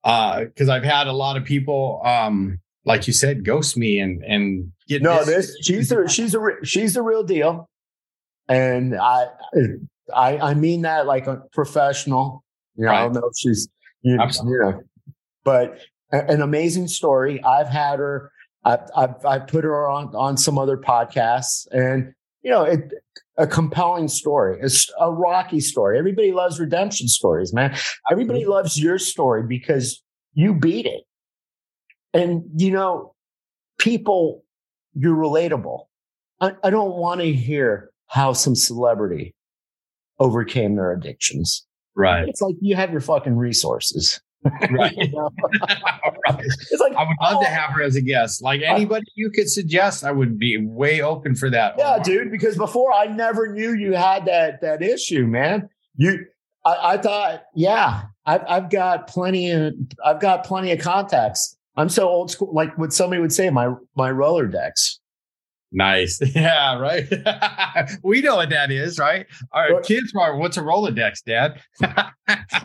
[0.03, 4.23] uh, because I've had a lot of people, um, like you said, ghost me and
[4.23, 5.23] and get no.
[5.23, 7.68] This, this she's a she's a she's a real deal,
[8.49, 9.27] and I
[10.13, 12.43] I I mean that like a professional.
[12.75, 12.99] You know, right.
[12.99, 13.69] I don't know if she's
[14.01, 14.81] you, you know,
[15.43, 15.79] but
[16.11, 17.41] an amazing story.
[17.43, 18.31] I've had her.
[18.65, 22.91] I've, I've, I've put her on on some other podcasts, and you know, it,
[23.37, 24.59] a compelling story.
[24.61, 25.97] It's a rocky story.
[25.97, 27.75] Everybody loves redemption stories, man.
[28.11, 31.03] Everybody loves your story because you beat it,
[32.13, 33.13] and you know,
[33.77, 34.43] people,
[34.93, 35.85] you're relatable.
[36.41, 39.33] I, I don't want to hear how some celebrity
[40.19, 41.65] overcame their addictions.
[41.95, 42.27] Right.
[42.27, 44.21] It's like you have your fucking resources.
[44.71, 44.93] right.
[44.97, 45.13] It's
[46.79, 48.41] like I would love oh, to have her as a guest.
[48.41, 51.75] Like anybody you could suggest, I would be way open for that.
[51.77, 52.03] Yeah, Omar.
[52.03, 52.31] dude.
[52.31, 55.69] Because before I never knew you had that that issue, man.
[55.95, 56.25] You,
[56.65, 59.73] I, I thought, yeah, I've I've got plenty of
[60.05, 61.57] I've got plenty of contacts.
[61.75, 62.53] I'm so old school.
[62.53, 64.99] Like what somebody would say, my my Rolodex.
[65.71, 66.19] Nice.
[66.35, 67.07] Yeah, right.
[68.03, 69.25] we know what that is, right?
[69.51, 71.61] Our kids are, what's a Rolodex, Dad?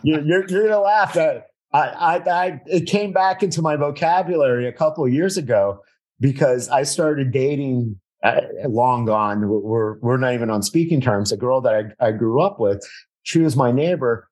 [0.03, 1.17] you're, you're, you're, gonna laugh.
[1.17, 5.79] At, I, I, I, it came back into my vocabulary a couple of years ago
[6.19, 7.99] because I started dating.
[8.23, 9.47] Uh, long gone.
[9.47, 11.31] We're we're not even on speaking terms.
[11.31, 12.83] A girl that I, I grew up with,
[13.21, 14.27] she was my neighbor,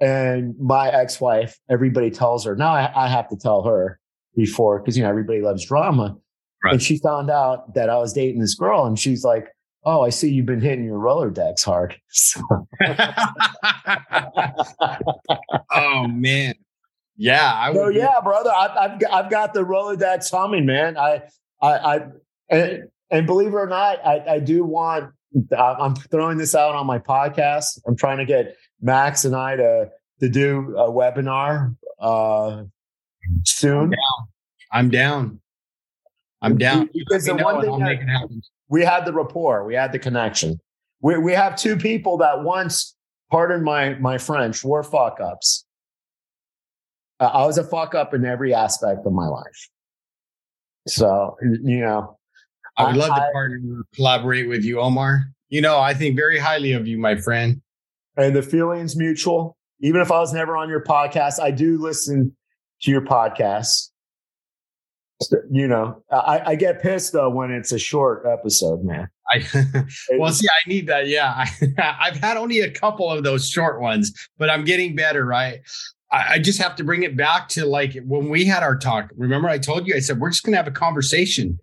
[0.00, 1.56] and my ex-wife.
[1.70, 2.72] Everybody tells her now.
[2.72, 4.00] I, I have to tell her
[4.34, 6.16] before because you know everybody loves drama
[6.66, 6.72] Right.
[6.72, 9.46] And she found out that I was dating this girl, and she's like,
[9.84, 11.96] "Oh, I see you've been hitting your Rolodex hard."
[15.72, 16.54] oh man,
[17.16, 17.52] yeah.
[17.54, 17.94] I would.
[17.94, 18.50] yeah, brother.
[18.50, 20.98] I, have I've got the Rolodex humming, man.
[20.98, 21.22] I
[21.62, 22.00] I, I
[22.50, 25.12] and, and believe it or not, I, I do want.
[25.56, 27.78] I'm throwing this out on my podcast.
[27.86, 32.64] I'm trying to get Max and I to to do a webinar uh,
[33.44, 33.76] soon.
[33.76, 34.28] I'm down.
[34.72, 35.40] I'm down.
[36.42, 36.90] I'm down.
[36.92, 40.60] Because the one thing that, we had the rapport, we had the connection.
[41.00, 42.94] We we have two people that once,
[43.30, 45.64] pardon my my French, were fuck ups.
[47.20, 49.68] Uh, I was a fuck up in every aspect of my life.
[50.86, 52.18] So you know,
[52.76, 55.30] I would love I, to partner, collaborate with you, Omar.
[55.48, 57.62] You know, I think very highly of you, my friend.
[58.16, 59.56] And the feeling's mutual.
[59.80, 62.34] Even if I was never on your podcast, I do listen
[62.82, 63.90] to your podcast
[65.50, 69.08] you know, I, I, get pissed though when it's a short episode, man.
[69.32, 69.44] I
[70.18, 71.08] well, see, I need that.
[71.08, 71.32] Yeah,
[71.78, 75.24] I, have had only a couple of those short ones, but I'm getting better.
[75.24, 75.60] Right.
[76.12, 79.10] I, I, just have to bring it back to like when we had our talk.
[79.16, 81.58] Remember, I told you, I said we're just gonna have a conversation.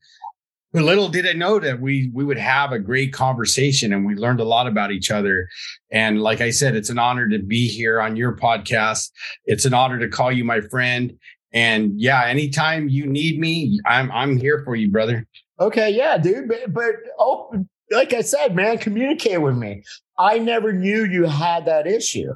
[0.73, 4.15] But little did I know that we we would have a great conversation, and we
[4.15, 5.47] learned a lot about each other.
[5.91, 9.11] And like I said, it's an honor to be here on your podcast.
[9.45, 11.13] It's an honor to call you my friend.
[11.53, 15.27] And yeah, anytime you need me, I'm I'm here for you, brother.
[15.59, 16.47] Okay, yeah, dude.
[16.47, 19.83] But, but oh, like I said, man, communicate with me.
[20.17, 22.33] I never knew you had that issue.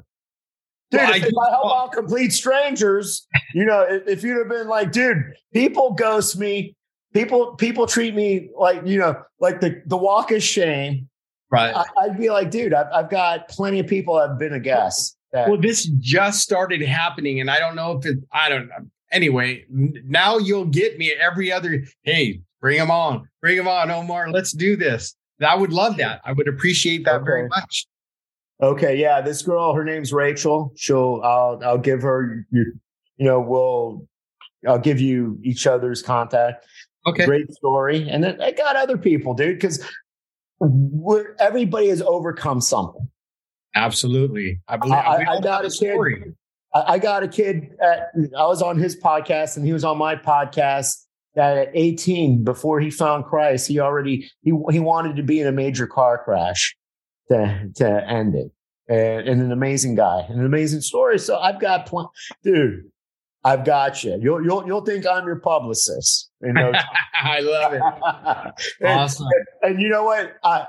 [0.92, 4.38] Dude, well, if, I, if I help out complete strangers, you know, if, if you'd
[4.38, 5.18] have been like, dude,
[5.52, 6.76] people ghost me,
[7.14, 11.10] people people treat me like, you know, like the the walk of shame.
[11.50, 11.74] Right.
[11.74, 14.60] I, would be like, dude, I've, I've got plenty of people that have been a
[14.60, 15.18] guest.
[15.32, 18.20] That- well, this just started happening, and I don't know if it.
[18.32, 21.84] I don't know anyway, now you'll get me every other.
[22.04, 24.32] Hey, bring them on, bring them on, Omar.
[24.32, 25.16] Let's do this.
[25.46, 26.22] I would love that.
[26.26, 27.26] I would appreciate that okay.
[27.26, 27.88] very much.
[28.62, 30.74] Okay, yeah, this girl, her name's Rachel.
[30.76, 32.66] She'll, I'll, I'll give her your,
[33.18, 34.08] you know, we'll,
[34.68, 36.66] I'll give you each other's contact.
[37.06, 38.10] Okay, great story.
[38.10, 39.88] And then I got other people, dude, because
[41.40, 43.08] everybody has overcome something.
[43.76, 44.96] Absolutely, I believe.
[44.96, 46.20] I, I got a story.
[46.20, 46.36] kid.
[46.74, 47.76] I got a kid.
[47.82, 51.04] At, I was on his podcast, and he was on my podcast.
[51.36, 55.48] That at 18, before he found Christ, he already he he wanted to be in
[55.48, 56.76] a major car crash
[57.30, 58.52] to to end it.
[58.90, 61.20] And, and an amazing guy, an amazing story.
[61.20, 62.12] So I've got, pl-
[62.42, 62.90] dude.
[63.44, 64.18] I've got you.
[64.22, 66.30] You'll you'll you'll think I'm your publicist.
[66.42, 66.72] You know?
[67.24, 67.82] I love it.
[68.82, 69.28] and, awesome.
[69.62, 70.36] And, and you know what?
[70.44, 70.68] I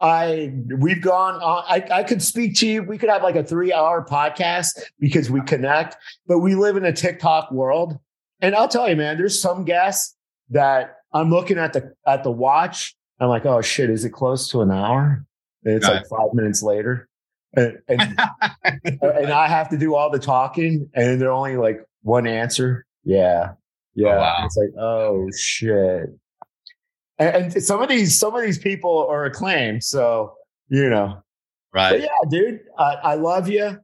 [0.00, 1.34] I we've gone.
[1.42, 2.82] On, I I could speak to you.
[2.82, 5.96] We could have like a three hour podcast because we connect.
[6.26, 7.98] But we live in a TikTok world,
[8.40, 9.18] and I'll tell you, man.
[9.18, 10.16] There's some guests
[10.50, 12.96] that I'm looking at the at the watch.
[13.20, 15.24] I'm like, oh shit, is it close to an hour?
[15.64, 17.08] And it's like five minutes later,
[17.54, 18.00] and and,
[19.02, 22.86] and I have to do all the talking, and they're only like one answer.
[23.04, 23.52] Yeah,
[23.94, 24.14] yeah.
[24.14, 24.42] Oh, wow.
[24.44, 26.10] It's like, oh shit.
[27.20, 29.84] And, and some of these, some of these people are acclaimed.
[29.84, 30.34] So
[30.68, 31.22] you know,
[31.72, 31.90] Right.
[31.92, 33.78] but yeah, dude, I, I love you.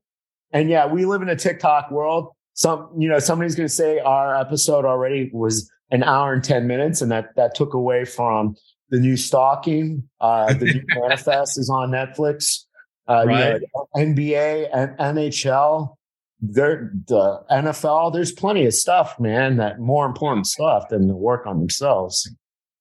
[0.53, 2.29] And yeah, we live in a TikTok world.
[2.55, 6.67] Some, you know, somebody's going to say our episode already was an hour and 10
[6.67, 8.57] minutes, and that, that took away from
[8.91, 10.09] the new stalking.
[10.21, 12.65] Uh, the new manifest is on Netflix.
[13.09, 13.61] Uh, Right.
[13.61, 15.95] you know, NBA and NHL,
[16.41, 21.47] there, the NFL, there's plenty of stuff, man, that more important stuff than to work
[21.47, 22.29] on themselves.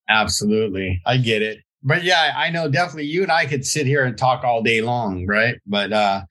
[0.10, 1.02] Absolutely.
[1.06, 1.60] I get it.
[1.84, 4.82] But yeah, I know definitely you and I could sit here and talk all day
[4.82, 5.58] long, right?
[5.68, 6.24] But uh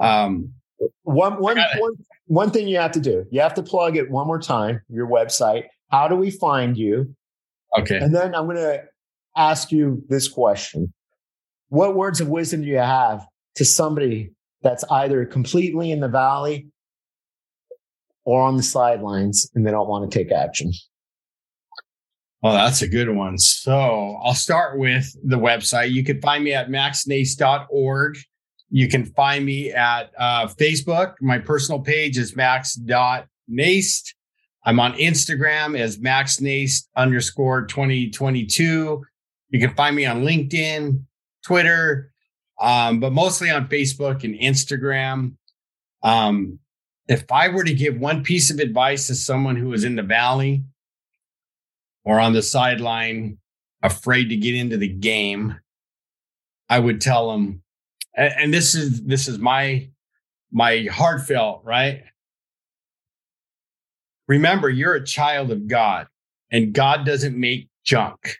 [0.00, 0.52] um
[1.02, 1.94] One, one, one,
[2.26, 5.06] one thing you have to do, you have to plug it one more time, your
[5.08, 5.64] website.
[5.90, 7.14] How do we find you?
[7.78, 7.98] okay.
[7.98, 8.82] And then I'm going to
[9.36, 10.92] ask you this question.
[11.68, 14.30] What words of wisdom do you have to somebody
[14.62, 16.68] that's either completely in the valley
[18.24, 20.72] or on the sidelines and they don't want to take action?
[22.42, 23.36] Oh, that's a good one.
[23.38, 25.90] So I'll start with the website.
[25.90, 28.18] You can find me at maxnijst.org.
[28.70, 31.14] You can find me at uh, Facebook.
[31.20, 34.14] My personal page is max.nijst.
[34.64, 39.02] I'm on Instagram as maxnace underscore 2022.
[39.50, 41.02] You can find me on LinkedIn,
[41.42, 42.12] Twitter,
[42.60, 45.36] um, but mostly on Facebook and Instagram.
[46.02, 46.58] Um,
[47.08, 50.02] if I were to give one piece of advice to someone who is in the
[50.02, 50.64] valley,
[52.08, 53.36] or on the sideline,
[53.82, 55.54] afraid to get into the game,
[56.70, 57.62] I would tell them,
[58.16, 59.90] and, this is this is my
[60.50, 62.02] my heartfelt right.
[64.26, 66.06] Remember, you're a child of God,
[66.50, 68.38] and God doesn't make junk.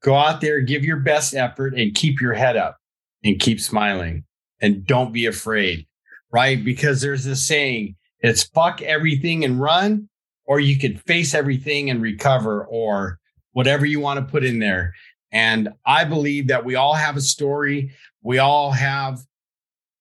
[0.00, 2.78] Go out there, give your best effort, and keep your head up,
[3.24, 4.22] and keep smiling,
[4.60, 5.84] and don't be afraid,
[6.30, 6.64] right?
[6.64, 10.09] Because there's this saying: "It's fuck everything and run."
[10.50, 13.20] Or you could face everything and recover or
[13.52, 14.92] whatever you want to put in there.
[15.30, 17.92] And I believe that we all have a story.
[18.24, 19.20] We all have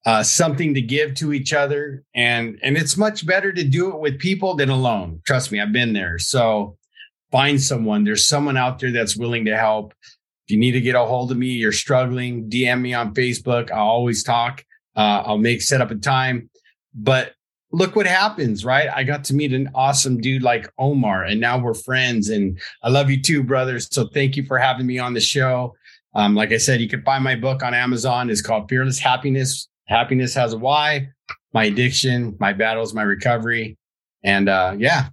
[0.08, 2.04] uh, something to give to each other.
[2.16, 5.22] And, and it's much better to do it with people than alone.
[5.24, 6.18] Trust me, I've been there.
[6.18, 6.80] So
[7.32, 8.04] find someone.
[8.04, 9.93] There's someone out there that's willing to help.
[10.02, 13.70] If you need to get a hold of me, you're struggling, DM me on Facebook.
[13.70, 14.66] I'll always talk.
[14.95, 16.50] Uh, I'll make set up a time.
[16.95, 17.34] But
[17.72, 18.89] look what happens, right?
[18.93, 22.30] I got to meet an awesome dude like Omar, and now we're friends.
[22.30, 23.88] And I love you too, brothers.
[23.91, 25.76] So thank you for having me on the show.
[26.15, 28.30] Um, like I said, you can find my book on Amazon.
[28.30, 29.67] It's called Fearless Happyness.
[29.86, 31.09] Happiness has a why.
[31.53, 33.78] My addiction, my battles, my recovery,
[34.24, 35.09] and uh, yeah,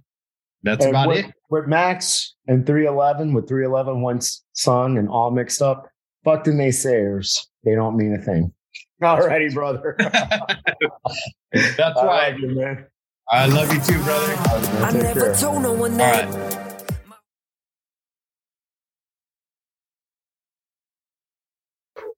[0.63, 1.33] that's And about with, it.
[1.49, 4.19] With Max and 311, with 311, one
[4.53, 5.89] son and all mixed up,
[6.23, 7.47] fuck the naysayers.
[7.63, 8.53] They don't mean a thing.
[9.01, 9.95] Alrighty, brother.
[11.51, 12.31] That's I right.
[12.31, 12.85] love you, man.
[13.29, 14.33] I love you too, brother.
[14.83, 15.35] I never care.
[15.35, 16.77] told no one that.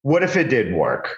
[0.03, 1.17] What if it did work?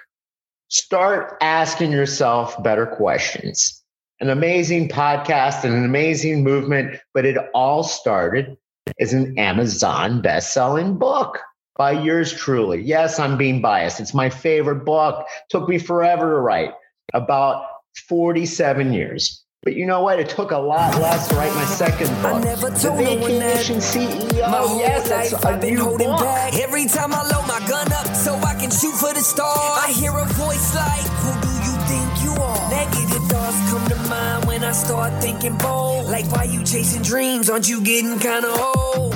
[0.68, 3.80] Start asking yourself better questions.
[4.20, 8.56] An amazing podcast and an amazing movement, but it all started
[8.98, 11.38] as an Amazon best-selling book
[11.76, 12.82] by yours truly.
[12.82, 14.00] Yes, I'm being biased.
[14.00, 15.26] It's my favorite book.
[15.50, 16.70] Took me forever to write,
[17.14, 17.64] about
[18.08, 19.44] 47 years.
[19.64, 20.18] But you know what?
[20.18, 22.34] It took a lot less to write my second book.
[22.34, 23.18] I never the told that.
[23.20, 24.50] Vacation CEO.
[24.50, 26.18] My whole yes, that's life a I've been new holding book.
[26.20, 26.54] back.
[26.54, 29.92] Every time I load my gun up so I can shoot for the stars, I
[29.92, 32.70] hear a voice like, Who do you think you are?
[32.70, 36.06] Negative thoughts come to mind when I start thinking bold.
[36.06, 37.48] Like, why you chasing dreams?
[37.48, 39.14] Aren't you getting kinda old?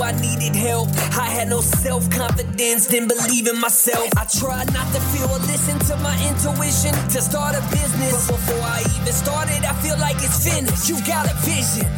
[0.00, 0.88] Knew I needed help.
[1.12, 4.08] I had no self confidence, didn't believe in myself.
[4.16, 8.28] I tried not to feel or listen to my intuition to start a business.
[8.28, 10.88] But before I even started, I feel like it's finished.
[10.88, 11.88] You got a vision.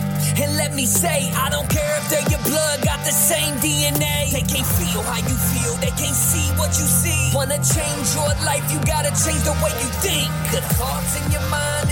[0.43, 4.33] And let me say, I don't care if they're your blood, got the same DNA.
[4.33, 7.31] They can't feel how you feel, they can't see what you see.
[7.35, 10.31] Wanna change your life, you gotta change the way you think.
[10.51, 11.91] The thoughts in your mind